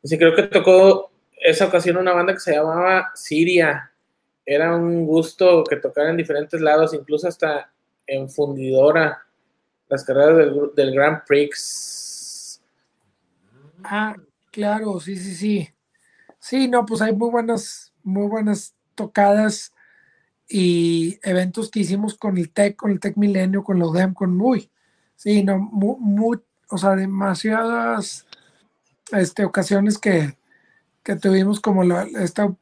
[0.00, 1.10] Dice, creo que tocó
[1.44, 3.92] esa ocasión una banda que se llamaba Siria.
[4.46, 7.70] Era un gusto que tocara en diferentes lados, incluso hasta
[8.06, 9.22] en fundidora,
[9.88, 12.62] las carreras del, del Grand Prix.
[13.84, 14.16] Ah,
[14.50, 15.68] claro, sí, sí, sí.
[16.38, 19.74] Sí, no, pues hay muy buenas, muy buenas tocadas
[20.48, 24.34] y eventos que hicimos con el TEC, con el TEC Milenio, con la UDEM, con
[24.34, 24.70] muy,
[25.14, 26.40] sí, no, muy,
[26.70, 28.26] o sea, demasiadas
[29.12, 30.36] este, ocasiones que,
[31.04, 32.52] que tuvimos como la, esta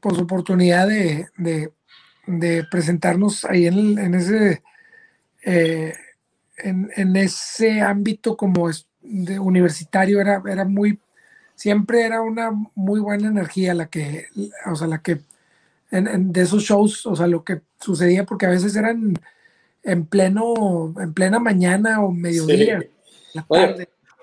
[0.00, 1.72] pues, oportunidad de, de,
[2.26, 4.62] de, presentarnos ahí en, en ese
[5.42, 5.94] eh,
[6.58, 8.68] en, en, ese ámbito como
[9.00, 10.98] de universitario era, era muy
[11.54, 14.26] siempre era una muy buena energía la que
[14.66, 15.20] o sea la que
[16.02, 19.14] de esos shows, o sea, lo que sucedía, porque a veces eran
[19.82, 22.82] en pleno, en plena mañana o mediodía.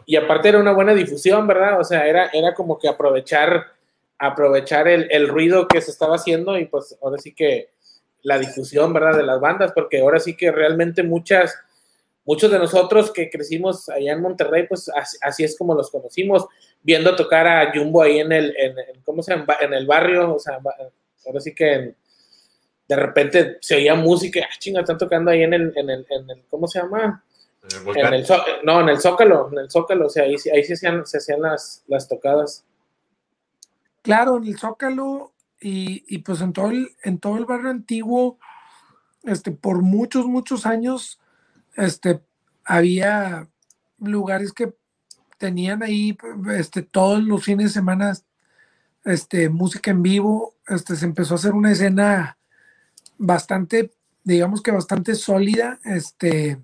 [0.06, 1.80] Y aparte era una buena difusión, ¿verdad?
[1.80, 3.68] O sea, era, era como que aprovechar,
[4.18, 7.70] aprovechar el, ruido que se estaba haciendo y pues ahora sí que
[8.24, 9.18] la difusión, ¿verdad?
[9.18, 11.56] De las bandas, porque ahora sí que realmente muchas,
[12.26, 14.90] muchos de nosotros que crecimos allá en Monterrey, pues
[15.22, 16.48] así, es como los conocimos,
[16.84, 19.58] viendo tocar a Jumbo ahí en el, en, ¿cómo se llama?
[19.60, 20.60] En el barrio, o sea,
[21.24, 21.94] Ahora sí que
[22.88, 26.30] de repente se oía música, ah, chinga, están tocando ahí en el, en el, en
[26.30, 27.24] el ¿cómo se llama?
[27.64, 28.26] En el,
[28.64, 31.42] no, en el Zócalo, en el Zócalo, o sea, ahí, ahí se hacían, se hacían
[31.42, 32.66] las, las tocadas.
[34.02, 38.40] Claro, en el Zócalo y, y, pues en todo, el, en todo el barrio antiguo,
[39.24, 41.20] este, por muchos, muchos años,
[41.76, 42.20] este,
[42.64, 43.48] había
[44.00, 44.74] lugares que
[45.38, 46.18] tenían ahí,
[46.56, 48.14] este, todos los fines de semana
[49.06, 52.38] este, música en vivo, este, se empezó a hacer una escena
[53.18, 53.92] bastante,
[54.24, 56.60] digamos que bastante sólida, este,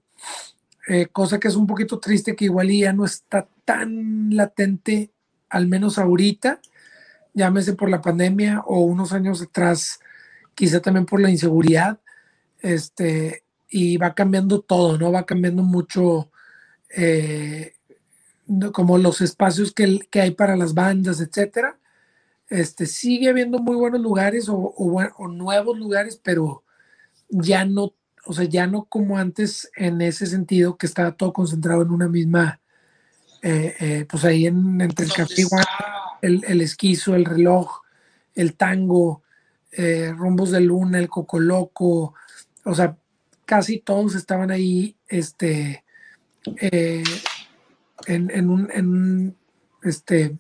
[0.88, 5.12] eh, cosa que es un poquito triste que igual ya no está tan latente,
[5.50, 6.62] al menos ahorita,
[7.34, 10.00] llámese por la pandemia o unos años atrás,
[10.56, 12.00] quizá también por la inseguridad,
[12.62, 15.12] este, y va cambiando todo, ¿no?
[15.12, 16.32] Va cambiando mucho
[16.96, 17.74] eh,
[18.72, 21.78] como los espacios que, que, hay para las bandas, etcétera.
[22.50, 24.74] Este, sigue habiendo muy buenos lugares o,
[25.30, 26.64] nuevos lugares, pero
[27.30, 27.94] ya no,
[28.28, 32.10] o sea, ya no como antes en ese sentido que estaba todo concentrado en una
[32.10, 32.60] misma,
[33.42, 35.44] eh, eh, pues ahí en, entre el café,
[36.22, 37.84] el, el, esquizo, el reloj,
[38.36, 39.24] el tango,
[39.72, 42.14] eh, rumbos de luna, el cocoloco,
[42.66, 42.98] o sea,
[43.46, 45.86] casi todos estaban ahí, este,
[46.60, 47.04] en,
[48.06, 49.38] en, un, en,
[49.84, 50.38] este,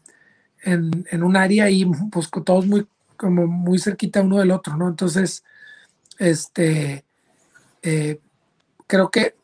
[0.63, 2.85] en, un área y pues todos muy,
[3.15, 4.89] como muy cerquita uno del otro, ¿no?
[4.89, 5.45] Entonces,
[6.19, 7.07] este,
[7.88, 8.19] eh,
[8.85, 9.35] creo que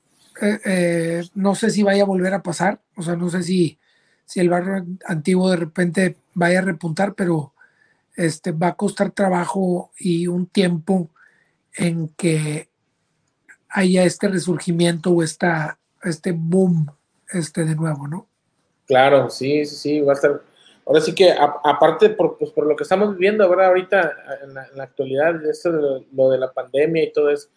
[0.42, 3.80] eh, eh, no sé si vaya a volver a pasar, o sea, no sé si,
[4.26, 7.54] si el barrio antiguo de repente vaya a repuntar, pero
[8.18, 11.10] este, va a costar trabajo y un tiempo
[11.74, 12.68] en que
[13.70, 16.88] haya este resurgimiento o esta, este boom
[17.32, 18.28] este de nuevo, ¿no?
[18.86, 20.42] Claro, sí, sí, sí, va a estar,
[20.86, 23.68] ahora sí que aparte por, pues, por lo que estamos viviendo ¿verdad?
[23.68, 24.14] ahorita
[24.44, 27.48] en la, actualidad, esto de lo, de la pandemia y todo eso,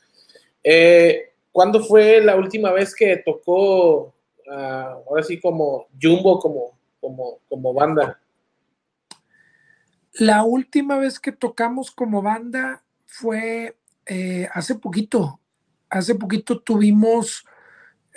[0.68, 4.12] eh, ¿cuándo fue la última vez que tocó
[4.50, 8.20] ah, ahora sí como Jumbo como, como, como banda?
[10.14, 15.38] La última vez que tocamos como banda fue eh, hace poquito.
[15.88, 17.44] Hace poquito tuvimos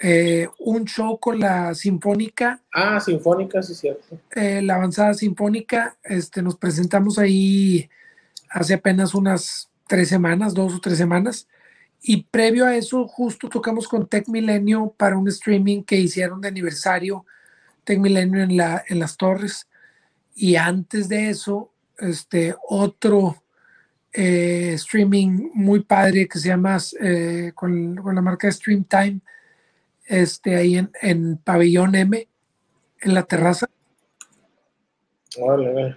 [0.01, 2.61] eh, un show con la Sinfónica.
[2.73, 4.17] Ah, Sinfónica, sí, cierto.
[4.33, 7.89] Eh, la avanzada Sinfónica, este, nos presentamos ahí
[8.49, 11.47] hace apenas unas tres semanas, dos o tres semanas.
[12.01, 16.47] Y previo a eso, justo tocamos con Tech Milenio para un streaming que hicieron de
[16.47, 17.25] aniversario,
[17.83, 19.67] Tech Milenio en, la, en las torres.
[20.35, 23.43] Y antes de eso, este, otro
[24.13, 29.19] eh, streaming muy padre que se llama eh, con, con, la marca Stream Time,
[30.05, 32.27] este, ahí en, en Pabellón M,
[33.01, 33.67] en la terraza.
[35.39, 35.95] Vale,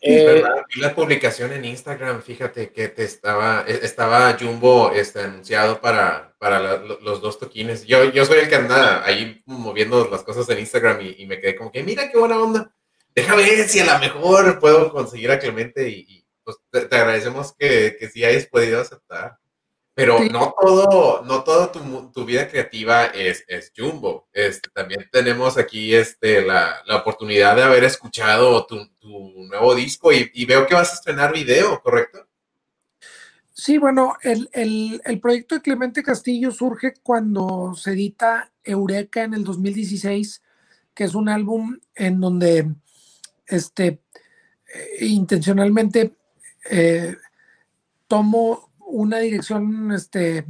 [0.00, 0.42] eh,
[0.76, 6.60] la publicación en Instagram, fíjate que te estaba, e, estaba Jumbo este, anunciado para, para
[6.60, 7.84] la, los dos toquines.
[7.86, 11.40] Yo, yo soy el que anda ahí moviendo las cosas en Instagram y, y, me
[11.40, 12.72] quedé como que, mira qué buena onda.
[13.14, 16.96] Déjame ver si a lo mejor puedo conseguir a Clemente y, y pues te, te,
[16.96, 19.38] agradecemos que, que sí hayas podido aceptar.
[19.98, 20.28] Pero sí.
[20.28, 24.28] no todo, no todo tu, tu, vida creativa es, es Jumbo.
[24.32, 30.12] Este, también tenemos aquí este, la, la oportunidad de haber escuchado tu, tu nuevo disco
[30.12, 32.28] y, y, veo que vas a estrenar video, ¿correcto?
[33.52, 39.34] Sí, bueno, el, el, el, proyecto de Clemente Castillo surge cuando se edita Eureka en
[39.34, 40.44] el 2016,
[40.94, 42.72] que es un álbum en donde
[43.48, 44.00] este,
[44.72, 46.14] eh, intencionalmente
[46.70, 47.16] eh,
[48.06, 50.46] tomo una dirección este,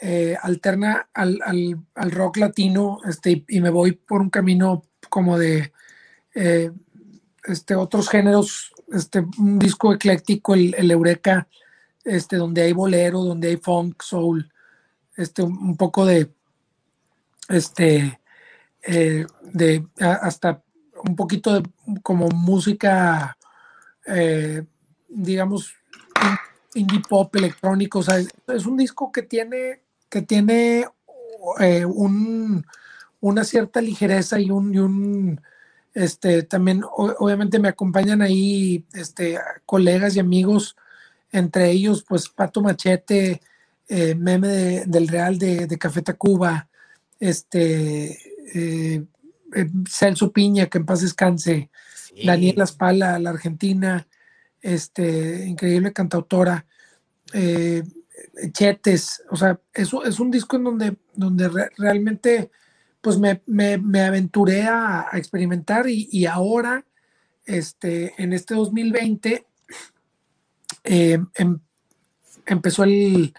[0.00, 1.40] eh, alterna al,
[2.10, 5.72] rock latino este, y me voy por un camino como de
[6.34, 6.70] eh,
[7.44, 11.48] este, otros géneros, este, un disco ecléctico, el, Eureka,
[12.04, 14.50] este, donde hay bolero, donde hay funk, soul,
[15.16, 16.30] este, un poco de,
[17.48, 18.20] este,
[18.82, 20.62] eh, de hasta
[21.04, 21.68] un poquito de
[22.02, 23.36] como música,
[25.08, 25.74] digamos,
[26.74, 28.00] indie pop electrónico.
[28.00, 30.86] O sea, es, es un disco que tiene, que tiene
[31.60, 32.64] eh, un,
[33.20, 35.40] una cierta ligereza y un, y un
[35.94, 40.76] este, también obviamente me acompañan ahí este, colegas y amigos,
[41.32, 43.40] entre ellos pues Pato Machete,
[43.88, 46.68] eh, meme de, del Real de, de, Café Tacuba,
[47.18, 48.16] este,
[48.54, 49.04] eh,
[49.88, 52.26] Celso Piña, que en paz descanse, sí.
[52.26, 54.06] Daniela Spala, la argentina,
[54.62, 56.66] este, increíble cantautora,
[57.32, 57.82] eh,
[58.52, 62.50] Chetes, o sea, eso es un disco en donde, donde re, realmente
[63.00, 66.84] pues me, me, aventuré a, a experimentar y, y, ahora,
[67.44, 69.46] este, en este 2020,
[70.84, 71.58] eh, em,
[72.46, 73.32] empezó el,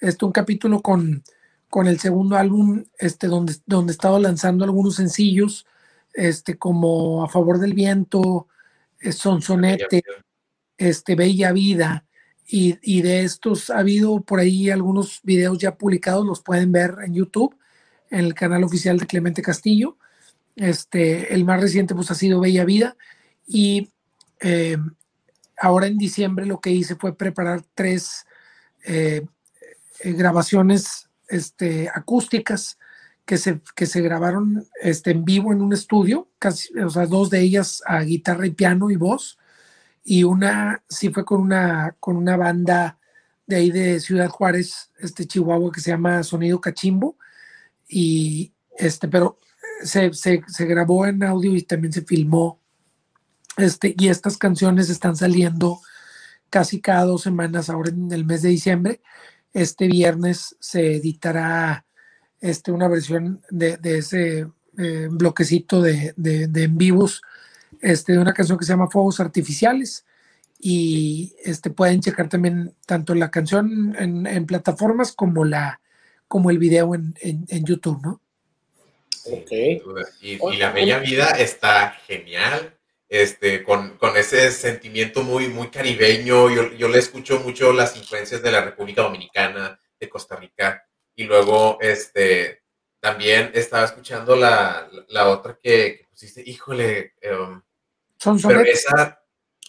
[0.00, 1.22] este, un capítulo con,
[1.70, 5.66] con el segundo álbum, este, donde, donde he estado lanzando algunos sencillos,
[6.12, 8.48] este, como A Favor del Viento,
[9.00, 10.02] eh, Sonsonete,
[10.78, 12.06] este, Bella Vida,
[12.50, 16.94] y, y, de estos ha habido por ahí algunos videos ya publicados, los pueden ver
[17.04, 17.54] en YouTube,
[18.10, 19.98] en el canal oficial de Clemente Castillo.
[20.56, 22.96] Este, el más reciente pues ha sido Bella Vida
[23.46, 23.90] y
[24.40, 24.76] eh,
[25.56, 28.26] ahora en diciembre lo que hice fue preparar tres
[28.84, 29.24] eh,
[30.00, 32.78] eh, grabaciones este, acústicas
[33.24, 37.30] que se, que se grabaron este, en vivo en un estudio, casi, o sea, dos
[37.30, 39.38] de ellas a guitarra y piano y voz,
[40.10, 42.98] y una sí fue con una, con una banda
[43.46, 47.18] de ahí de Ciudad Juárez, este Chihuahua, que se llama Sonido Cachimbo,
[47.86, 49.36] y este, pero
[49.82, 52.58] se, se, grabó en audio y también se filmó,
[53.58, 55.78] este, y estas canciones están saliendo
[56.48, 59.02] casi cada dos semanas ahora en el mes de diciembre,
[59.52, 61.84] este viernes se editará
[62.40, 64.46] este, una versión de, de ese
[64.78, 67.20] eh, bloquecito de, de, de, en vivos
[67.82, 70.04] este, de una canción que se llama Fuegos Artificiales.
[70.60, 75.80] Y este, pueden checar también tanto la canción en, en plataformas como, la,
[76.26, 78.20] como el video en, en, en YouTube, ¿no?
[79.30, 79.50] Ok.
[80.20, 86.50] Y, y, la Bella Vida está genial este, con, con, ese sentimiento muy, muy caribeño.
[86.50, 91.24] Yo, yo, le escucho mucho las influencias de la República Dominicana, de Costa Rica, y
[91.24, 92.62] luego este,
[93.00, 97.14] también estaba escuchando la, la otra que, que, pusiste, híjole.
[97.30, 97.62] Um,
[98.18, 98.72] son sonete.
[98.72, 99.22] Esa,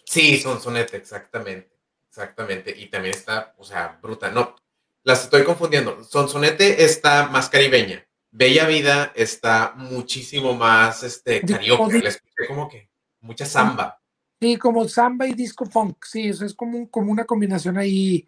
[0.06, 1.80] sí, son sonete, exactamente.
[2.10, 2.76] Exactamente.
[2.78, 4.32] Y también está, o sea, bruta.
[4.32, 4.56] No,
[5.04, 6.04] las estoy confundiendo.
[6.04, 8.06] Son sonete está más caribeña.
[8.32, 11.98] Bella Vida está muchísimo más este, carioca.
[11.98, 12.90] La escuché como que
[13.22, 14.02] mucha samba.
[14.42, 18.26] Sí, como samba y disco funk, sí, eso es como, un, como una combinación ahí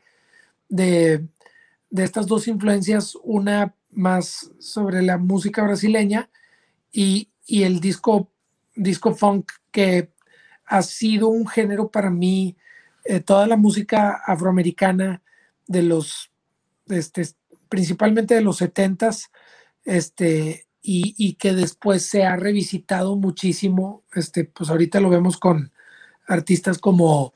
[0.67, 1.25] de,
[1.89, 6.29] de, estas dos influencias, una más sobre la música brasileña
[6.91, 8.29] y, y, el disco,
[8.75, 10.11] disco funk que
[10.65, 12.55] ha sido un género para mí,
[13.03, 15.21] eh, toda la música afroamericana
[15.67, 16.31] de los,
[16.87, 17.27] este,
[17.69, 19.31] principalmente de los setentas,
[19.83, 25.71] este, y, que después se ha revisitado muchísimo, este, pues ahorita lo vemos con
[26.27, 27.33] artistas como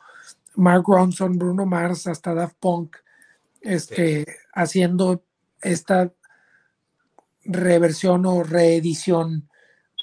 [0.55, 2.97] Mark Ronson, Bruno Mars, hasta Daft Punk,
[3.61, 5.23] este, haciendo
[5.61, 6.11] esta
[7.43, 9.47] reversión o reedición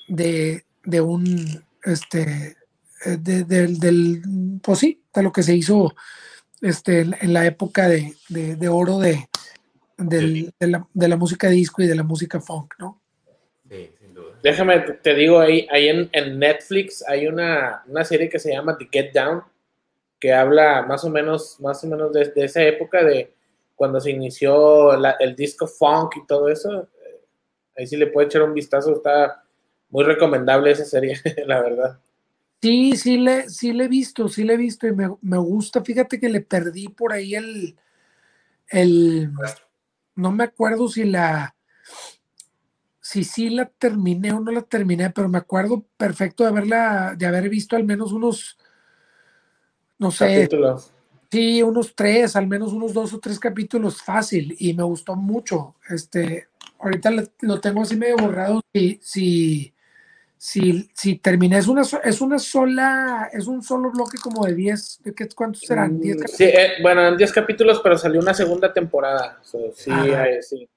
[0.09, 0.65] de,
[1.01, 2.57] un, este,
[3.05, 4.23] de, del,
[4.63, 5.95] pues sí, de lo que se hizo
[6.61, 8.15] este, en la época de,
[8.69, 9.29] oro de,
[9.99, 13.03] de, la, de la música disco y de la música funk, ¿no?
[14.43, 18.77] Déjame, te digo, ahí, ahí en, en Netflix hay una, una, serie que se llama
[18.77, 19.45] The Get Down,
[20.19, 23.33] que habla más o menos, más o menos de, esa época de
[23.77, 26.89] cuando se inició el disco funk y todo eso.
[27.77, 29.45] Ahí sí le puede echar un vistazo, está
[29.93, 32.01] muy recomendable esa serie, la verdad.
[32.61, 35.85] Sí, sí le, sí le he visto, sí le he visto y me, me gusta.
[35.85, 37.77] Fíjate que le perdí por ahí el,
[38.69, 39.31] el,
[40.15, 41.55] no me acuerdo si la,
[43.01, 47.27] si sí la terminé o no la terminé, pero me acuerdo perfecto de haberla, de
[47.27, 48.57] haber visto al menos unos,
[49.99, 50.49] no sé,
[51.31, 55.75] sí, unos tres, al menos unos dos o tres capítulos fácil y me gustó mucho.
[55.91, 58.61] Este, ahorita lo tengo así medio borrado.
[58.73, 59.75] Si, si,
[60.45, 65.01] si, si terminé, es una, es una sola, es un solo bloque como de 10,
[65.37, 66.01] ¿cuántos serán?
[66.01, 69.39] ¿10 mm, sí, eh, bueno, en 10 capítulos, pero salió una segunda temporada.
[69.43, 69.63] sí,
[70.41, 70.69] sí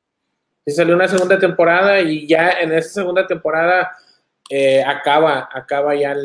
[0.66, 3.92] sí salió una segunda temporada y ya en esa segunda temporada
[4.50, 6.16] eh, acaba, acaba ya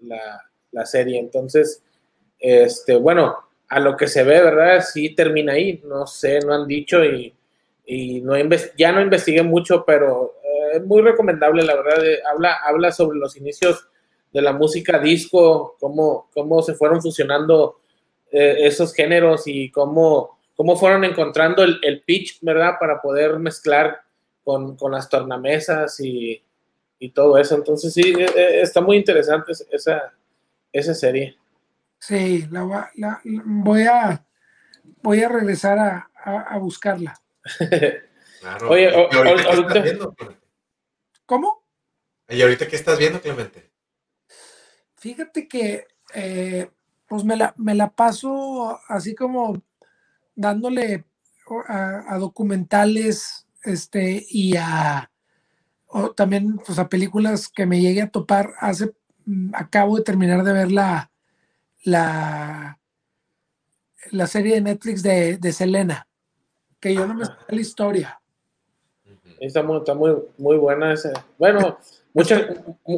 [0.00, 1.20] la, serie.
[1.20, 1.82] Entonces,
[2.38, 3.36] este, bueno,
[3.68, 4.82] a lo que se ve, ¿verdad?
[4.82, 5.80] Sí termina ahí.
[5.84, 7.34] No sé, no han dicho y,
[8.22, 8.34] no
[8.76, 10.34] ya no investigué mucho, pero
[10.72, 12.04] es muy recomendable, la verdad.
[12.04, 13.88] Eh, habla, habla sobre los inicios
[14.32, 17.78] de la música disco, cómo, cómo se fueron fusionando
[18.34, 22.74] esos géneros y cómo cómo fueron encontrando el, pitch, ¿verdad?
[22.78, 24.02] Para poder mezclar
[24.44, 26.42] con, las tornamesas y,
[27.14, 27.56] todo eso.
[27.56, 30.12] Entonces sí, e, e, está muy interesante esa,
[30.72, 31.36] esa serie.
[31.98, 34.24] Sí, la, voy, a,
[35.02, 37.20] voy a regresar a, buscarla.
[38.68, 39.84] Oye, ahorita,
[41.32, 41.64] ¿Cómo?
[42.28, 43.72] ¿Y ahorita qué estás viendo, Clemente?
[44.96, 46.70] Fíjate que eh,
[47.08, 49.62] pues me la, me la paso así como
[50.34, 51.06] dándole
[51.68, 55.10] a, documentales este, y a
[56.16, 58.52] también pues, a películas que me llegué a topar.
[58.60, 58.92] Hace,
[59.24, 61.10] mm, acabo de terminar de ver la,
[61.82, 62.78] la,
[64.10, 66.06] la serie de Netflix de, de Selena,
[66.78, 68.21] que yo no me sé la historia.
[69.46, 71.12] Está muy, está muy, muy buena esa.
[71.36, 71.78] Bueno,
[72.14, 72.48] mucha,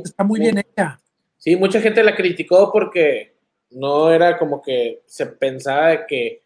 [0.04, 1.00] está muy bien hecha.
[1.38, 3.34] Sí, mucha gente la criticó porque
[3.70, 6.42] no era como que se pensaba que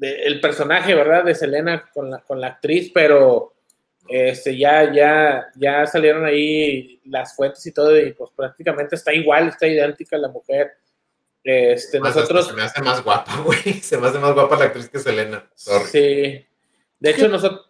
[0.00, 1.24] el personaje, ¿verdad?
[1.24, 3.54] De Selena con la, con la actriz, pero
[4.08, 9.48] este, ya, ya, ya salieron ahí las fuentes y todo, y pues prácticamente está igual,
[9.48, 10.72] está idéntica la mujer.
[11.44, 12.48] Este, nosotros.
[12.48, 13.74] Se me hace más guapa, güey.
[13.80, 15.48] Se me hace más guapa la actriz que Selena.
[15.54, 16.44] Sí.
[16.98, 17.67] De hecho, nosotros,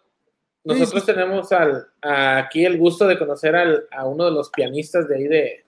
[0.73, 5.15] nosotros tenemos al, aquí el gusto de conocer al, a uno de los pianistas de
[5.15, 5.65] ahí de,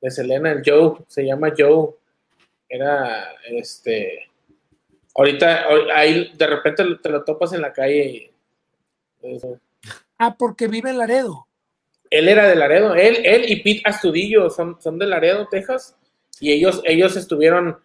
[0.00, 0.98] de Selena, el Joe.
[1.06, 1.90] Se llama Joe.
[2.68, 4.30] Era este
[5.14, 8.32] Ahorita, ahí de repente te lo topas en la calle.
[10.18, 11.46] Ah, porque vive en Laredo.
[12.10, 12.94] Él era de Laredo.
[12.94, 15.96] Él, él y Pete Astudillo son, son de Laredo, Texas.
[16.40, 17.78] Y ellos, ellos estuvieron,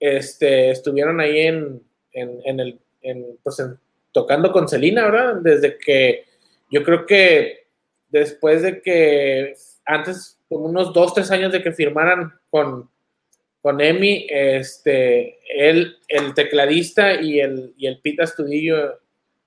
[0.00, 1.82] este, estuvieron ahí en,
[2.12, 2.80] en, el,
[3.42, 3.62] pues
[4.18, 5.36] tocando con Celina, ¿verdad?
[5.36, 6.24] Desde que,
[6.72, 7.68] yo creo que
[8.08, 9.54] después de que,
[9.86, 12.90] antes, como unos dos, tres años de que firmaran con,
[13.62, 18.98] con Emi, este, él, el tecladista y el, y el Pita Estudillo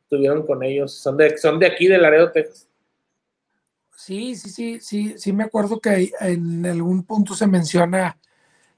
[0.04, 0.94] estuvieron con ellos.
[0.94, 2.70] Son de, son de aquí, de Laredo, Texas.
[3.98, 8.18] Sí, sí, sí, sí, sí me acuerdo que en algún punto se menciona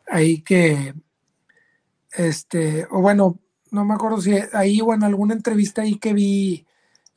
[0.07, 0.95] ahí que,
[2.13, 3.39] este, o bueno,
[3.73, 6.65] no me acuerdo si ahí o en alguna entrevista ahí que vi,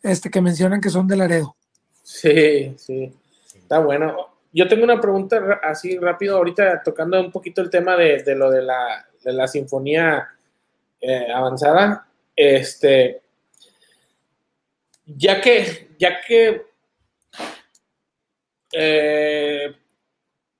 [0.02, 1.57] este, que mencionan que son de Laredo.
[2.02, 3.12] Sí, sí,
[3.54, 8.34] está bueno yo tengo una pregunta así rápido, ahorita tocando un poquito el tema de,
[8.34, 10.28] lo de la, sinfonía
[10.98, 12.09] eh, avanzada.
[12.34, 13.20] Este,
[15.04, 16.62] ya que, ya que
[18.72, 19.76] eh,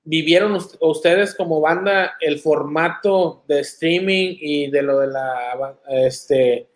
[0.09, 6.69] vivieron ustedes como banda el formato de streaming y de lo de la este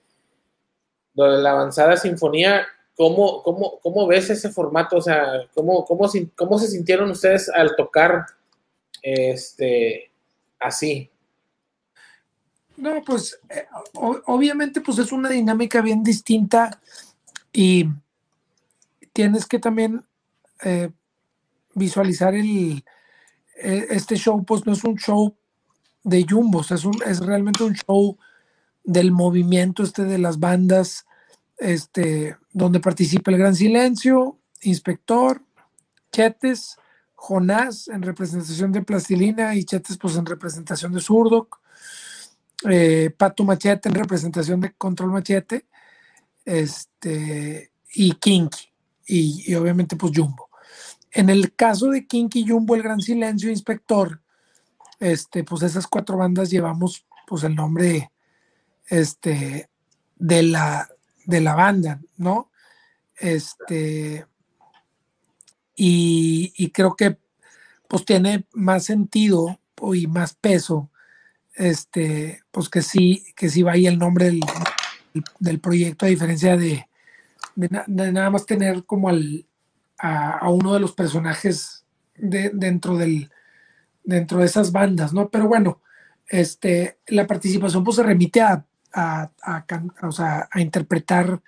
[1.13, 2.65] lo de la avanzada sinfonía,
[2.95, 4.97] ¿Cómo, cómo, cómo ves ese formato?
[4.97, 8.27] O sea, ¿cómo, cómo, cómo se sintieron ustedes al tocar
[9.01, 10.11] este,
[10.59, 11.09] así?
[12.77, 16.79] No, pues eh, obviamente pues es una dinámica bien distinta
[17.51, 17.85] y
[19.13, 20.05] tienes que también
[20.63, 20.89] eh,
[21.73, 22.83] visualizar el,
[23.61, 25.35] este show, pues no es un show
[26.03, 28.17] de jumbos, es, un, es realmente un show
[28.83, 31.05] del movimiento este de las bandas,
[31.57, 35.41] este, donde participa el Gran Silencio, Inspector,
[36.11, 36.77] Chetes,
[37.13, 41.59] Jonás en representación de Plastilina y Chetes pues en representación de Zurdok,
[42.69, 45.65] eh, Pato Machete en representación de Control Machete,
[46.43, 48.69] este, y Kinky,
[49.05, 50.49] y, obviamente pues Jumbo.
[51.11, 54.21] En el caso de Kinky, Jumbo, El Gran Silencio, Inspector,
[54.99, 58.11] este, pues esas cuatro bandas llevamos pues el nombre
[58.87, 59.69] este,
[60.15, 60.89] de, la,
[61.25, 62.51] de la banda, ¿no?
[63.17, 64.25] Este,
[65.75, 67.17] y, creo que
[67.87, 69.59] pues tiene más sentido
[69.93, 70.89] y más peso,
[71.55, 74.41] este, pues que sí, que sí vaya el nombre del,
[75.39, 76.87] del proyecto, a diferencia de,
[77.55, 79.45] de, nada más tener como al,
[80.01, 81.85] a, uno de los personajes
[82.15, 83.29] de, dentro, del,
[84.03, 85.29] dentro de esas bandas, ¿no?
[85.29, 85.81] Pero bueno,
[86.27, 91.41] este, la participación pues se remite a, a, a, interpretar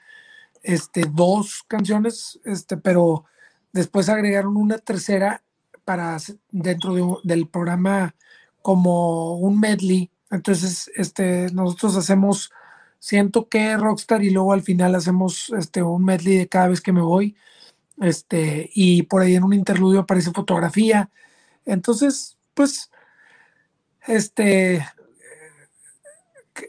[0.62, 3.26] este, dos canciones, este, pero
[3.72, 5.44] después agregaron una tercera
[5.84, 6.18] para
[6.52, 8.16] dentro del programa
[8.62, 10.12] como un medley.
[10.30, 12.52] Entonces, este, nosotros hacemos
[13.00, 16.94] siento que Rockstar y luego al final hacemos este, un medley de cada vez que
[16.94, 17.36] me voy.
[18.02, 21.10] Este, y por ahí en un interludio aparece fotografía.
[21.66, 22.92] Entonces, pues,
[24.08, 24.86] este,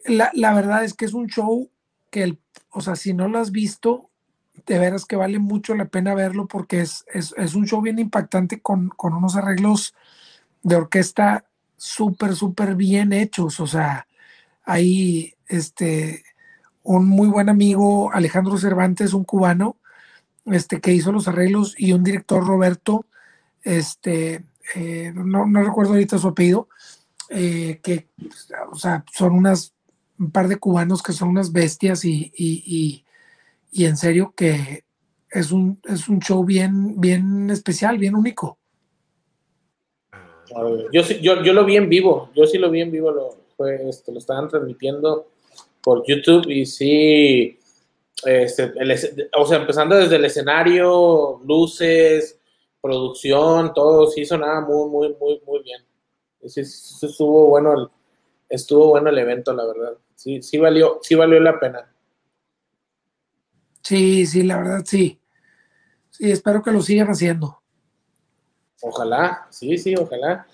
[0.07, 1.71] la, la, verdad es que es un show
[2.11, 2.39] que, el,
[2.71, 4.11] o sea, si no lo has visto,
[4.67, 7.99] de veras que vale mucho la pena verlo porque es, es, es un show bien
[7.99, 9.95] impactante con, con unos arreglos
[10.63, 11.45] de orquesta
[11.77, 13.61] súper, súper bien hechos.
[13.61, 14.07] O sea,
[14.65, 16.25] hay este,
[16.83, 19.77] un muy buen amigo, Alejandro Cervantes, un cubano,
[20.47, 23.07] este, que hizo los arreglos, y un director, Roberto,
[23.63, 26.69] este, eh, no, recuerdo ahorita su apellido,
[27.31, 28.09] eh, que,
[28.71, 29.75] o sea, son unas,
[30.19, 33.05] un par de cubanos que son unas bestias y, y,
[33.73, 34.85] y, en serio que
[35.31, 38.59] es un, es un show bien, bien especial, bien único.
[40.93, 43.37] Yo, yo, yo lo vi en vivo, yo sí lo vi en vivo, lo,
[43.89, 45.27] este, lo estaban transmitiendo
[45.83, 47.59] por YouTube y sí,
[48.25, 48.73] este,
[49.37, 52.39] o sea, empezando desde el escenario, luces,
[52.81, 55.83] producción, todo sí sonaba muy, muy, muy, muy bien.
[56.47, 57.89] Sí, estuvo bueno el,
[58.49, 59.99] estuvo bueno el evento, la verdad.
[60.15, 61.91] Sí, sí valió, sí valió la pena.
[63.83, 65.21] Sí, sí, la verdad sí.
[66.11, 67.61] Sí, espero que lo sigan haciendo.
[68.83, 70.47] Ojalá, sí, sí, ojalá.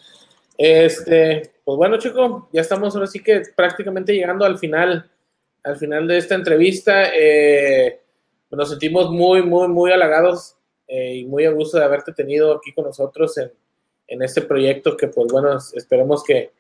[0.57, 5.11] Este, pues bueno, chicos, ya estamos ahora sí que prácticamente llegando al final,
[5.63, 7.15] al final de esta entrevista.
[7.15, 8.01] Eh,
[8.51, 10.57] nos sentimos muy, muy, muy halagados
[10.89, 13.53] eh, y muy a gusto de haberte tenido aquí con nosotros en,
[14.23, 16.53] este proyecto que, pues bueno, esperemos que,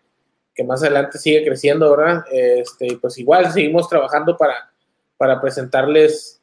[0.66, 2.22] más adelante siga creciendo, ¿verdad?
[2.30, 4.70] Este, pues igual seguimos trabajando para,
[5.16, 6.42] para presentarles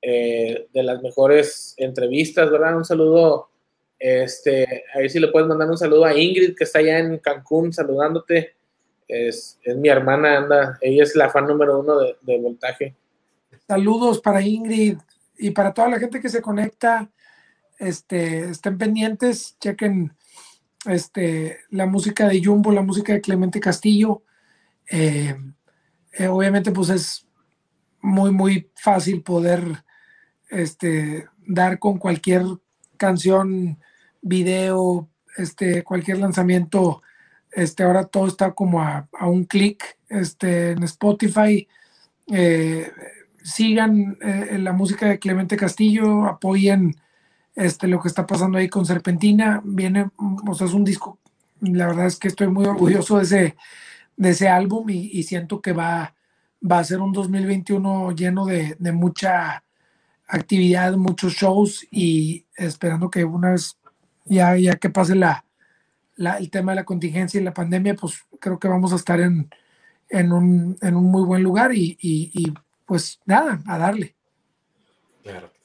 [0.00, 2.78] eh, de las mejores entrevistas, ¿verdad?
[2.78, 3.50] Un saludo
[3.98, 7.18] este, a ver si le puedes mandar un saludo a Ingrid, que está allá en
[7.18, 8.54] Cancún, saludándote.
[9.08, 12.94] Es, mi hermana, anda, ella es la fan número uno de, Voltaje.
[13.66, 14.98] Saludos para Ingrid
[15.38, 17.10] y para toda la gente que se conecta.
[17.78, 20.12] Este, estén pendientes, chequen
[20.84, 24.22] este, la música de Jumbo, la música de Clemente Castillo.
[24.90, 25.34] Eh,
[26.12, 27.26] eh, obviamente, pues es
[28.02, 29.84] muy, muy fácil poder
[30.50, 32.42] este, dar con cualquier
[32.96, 33.78] canción
[34.20, 37.02] video, este, cualquier lanzamiento,
[37.52, 41.66] este, ahora todo está como a, un clic este, en Spotify.
[42.32, 42.90] Eh,
[43.42, 46.96] sigan eh, la música de Clemente Castillo, apoyen
[47.54, 49.60] este, lo que está pasando ahí con Serpentina.
[49.64, 51.18] Viene, o sea, es un disco,
[51.60, 53.56] la verdad es que estoy muy orgulloso de ese,
[54.16, 56.14] de ese álbum y, siento que va,
[56.60, 59.64] va a ser un 2021 lleno de, de mucha
[60.26, 63.78] actividad, muchos shows y esperando que una vez
[64.26, 65.44] ya, ya que pase la,
[66.18, 69.48] el tema de la contingencia y la pandemia, pues creo que vamos a estar en,
[70.08, 72.52] en, un, en un muy buen lugar y, y,
[72.84, 74.14] pues nada, a darle.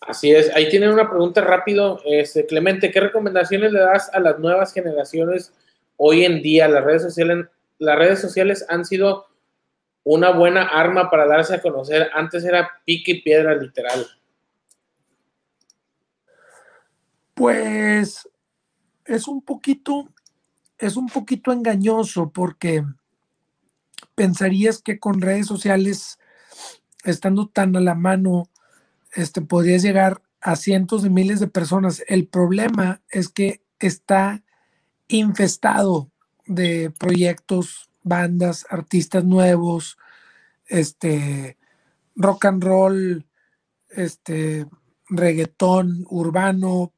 [0.02, 4.38] Así es, ahí tienen una pregunta rápido, este, Clemente, ¿qué recomendaciones le das a las
[4.38, 5.54] nuevas generaciones
[5.96, 6.68] hoy en día?
[6.68, 7.48] Las redes sociales,
[7.80, 9.28] las redes sociales han sido
[10.04, 12.10] una buena arma para darse a conocer.
[12.14, 14.06] Antes era pique y piedra literal.
[17.34, 18.30] Pues
[19.06, 20.10] es un poquito,
[20.78, 22.84] es un poquito engañoso porque
[24.16, 26.20] pensarías que con redes sociales,
[27.04, 28.50] estando tan a la mano,
[29.14, 32.04] este, podrías llegar a cientos de miles de personas.
[32.08, 34.44] El problema es que está
[35.08, 36.12] infestado
[36.46, 39.98] de proyectos, bandas, artistas nuevos,
[40.68, 41.58] este,
[42.16, 43.26] rock and roll,
[43.90, 44.66] este,
[45.10, 46.94] reggaetón, urbano,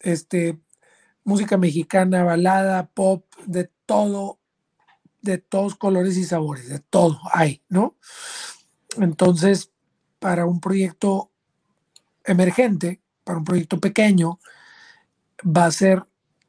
[0.00, 0.58] este,
[1.24, 4.38] música mexicana, balada, pop, de todo,
[5.20, 7.96] de todos colores y sabores, de todo hay, ¿no?
[8.96, 9.70] Entonces,
[10.18, 11.30] para un proyecto
[12.24, 14.38] emergente, para un proyecto pequeño,
[15.44, 16.04] va a ser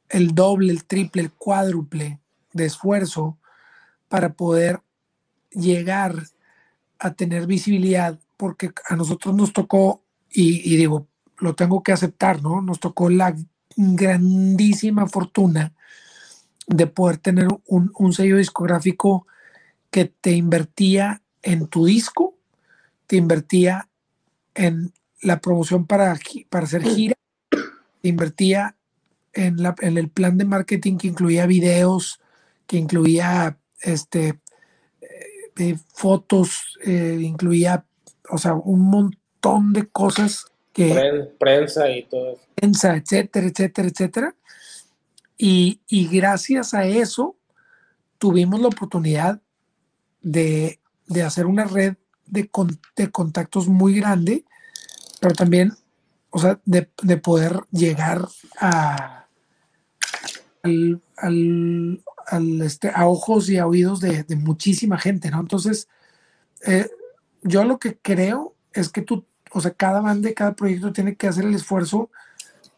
[0.08, 2.20] el doble, el triple, el cuádruple
[2.52, 3.38] de esfuerzo
[4.08, 4.80] para poder
[5.50, 6.14] llegar
[6.98, 11.08] a tener visibilidad, porque a nosotros nos tocó, y, digo,
[11.38, 12.60] lo tengo que aceptar, ¿no?
[12.62, 13.36] Nos tocó la
[13.76, 15.72] grandísima fortuna
[16.66, 19.26] de poder tener un, un sello discográfico
[19.90, 22.34] que te invertía en tu disco,
[23.06, 23.88] te invertía
[24.54, 26.18] en la promoción para,
[26.48, 27.14] para hacer gira,
[27.50, 28.76] te invertía
[29.32, 32.20] en, la, en el plan de marketing que incluía videos,
[32.66, 34.40] que incluía este,
[35.56, 37.84] eh, fotos, eh, incluía,
[38.30, 41.30] o sea, un montón de cosas que...
[41.38, 44.34] Prensa y todo Prensa, etcétera, etcétera, etcétera.
[45.38, 47.36] Y, y gracias a eso
[48.18, 49.40] tuvimos la oportunidad
[50.20, 51.94] de, de hacer una red
[52.26, 52.50] de,
[52.96, 54.44] de, contactos muy grande,
[55.20, 55.72] pero también,
[56.30, 58.26] o sea, de, de poder llegar
[58.60, 59.26] a,
[60.62, 65.40] al, al, este, a ojos y a oídos de, muchísima gente, ¿no?
[65.40, 65.88] Entonces,
[66.66, 66.88] eh,
[67.42, 71.28] yo lo que creo es que tú, o sea, cada banda, cada proyecto tiene que
[71.28, 72.10] hacer el esfuerzo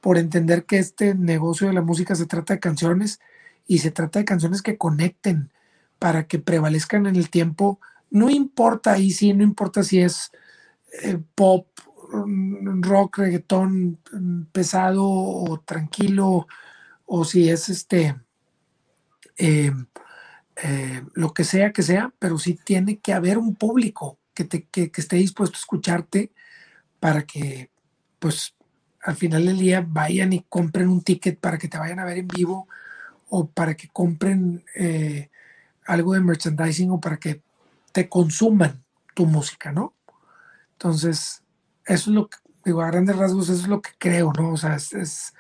[0.02, 3.18] por entender que este negocio de la música se trata de canciones
[3.66, 5.50] y se trata de canciones que conecten
[5.98, 7.80] para que prevalezcan en el tiempo.
[8.10, 10.30] No importa ahí sí, no importa si es
[11.02, 11.66] eh, pop,
[12.12, 16.46] mm, rock, reggaetón mm, pesado o tranquilo,
[17.06, 18.16] o si es este
[19.38, 19.72] eh,
[20.56, 24.64] eh, lo que sea que sea, pero sí tiene que haber un público que, te,
[24.64, 26.32] que, esté dispuesto a escucharte
[27.07, 27.70] para que,
[28.18, 28.57] pues,
[29.00, 32.18] al final del día vayan y compren un ticket para que te vayan a ver
[32.18, 32.66] en vivo
[33.28, 35.30] o para que compren eh,
[35.84, 37.42] algo de merchandising o para que
[37.92, 38.82] te consuman
[39.14, 39.94] tu música, ¿no?
[40.72, 41.44] Entonces,
[41.84, 44.54] eso es lo que, digo, a grandes rasgos, eso es lo que creo, ¿no?
[44.54, 45.32] O sea, es,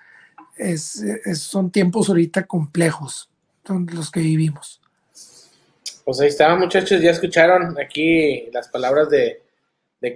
[0.56, 1.02] es,
[1.40, 3.28] son tiempos ahorita complejos
[3.92, 4.80] los que vivimos.
[6.04, 9.45] Pues ahí estaban muchachos, ya escucharon aquí las palabras de,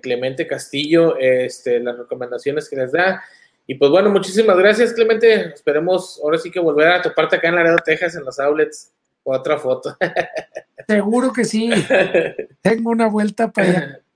[0.02, 3.22] Clemente Castillo, este, las recomendaciones que les da.
[3.66, 7.56] Y pues bueno, muchísimas gracias Clemente, esperemos ahora sí que volver a toparte acá en
[7.56, 9.96] Laredo, Texas, en los outlets, otra foto.
[10.88, 11.70] Seguro que sí,
[12.62, 14.00] tengo una vuelta para allá.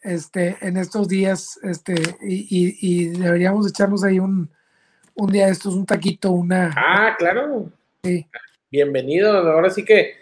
[0.00, 4.48] Este, en estos días, este, y, deberíamos echarnos ahí un,
[5.16, 6.72] un día de estos, un taquito, una...
[6.76, 7.70] Ah, claro.
[8.70, 9.32] Bienvenido.
[9.32, 10.14] Ahora sí que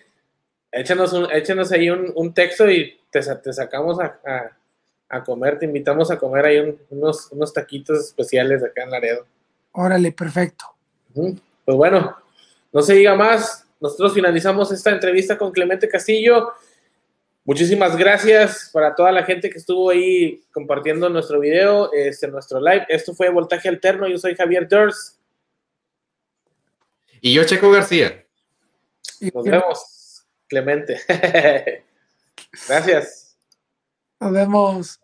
[0.73, 6.19] échanos, un, échanos ahí un, texto y te, te sacamos a, comer, te invitamos a
[6.19, 9.27] comer ahí unos, unos taquitos especiales acá en Laredo.
[9.73, 10.65] Órale, perfecto.
[11.13, 12.17] Pues bueno,
[12.73, 13.67] no se diga más.
[13.81, 16.53] Nosotros finalizamos esta entrevista con Clemente Castillo.
[17.45, 22.87] Muchísimas gracias para toda la gente que estuvo ahí compartiendo nuestro video, este, nuestro live.
[22.89, 24.09] Esto fue Voltaje Alterno.
[24.09, 25.21] Yo soy Javier Durs.
[27.21, 28.25] Y yo, Checo García.
[29.33, 31.01] Nos vemos, Clemente.
[32.69, 33.39] Gracias.
[34.21, 35.01] Nos vemos.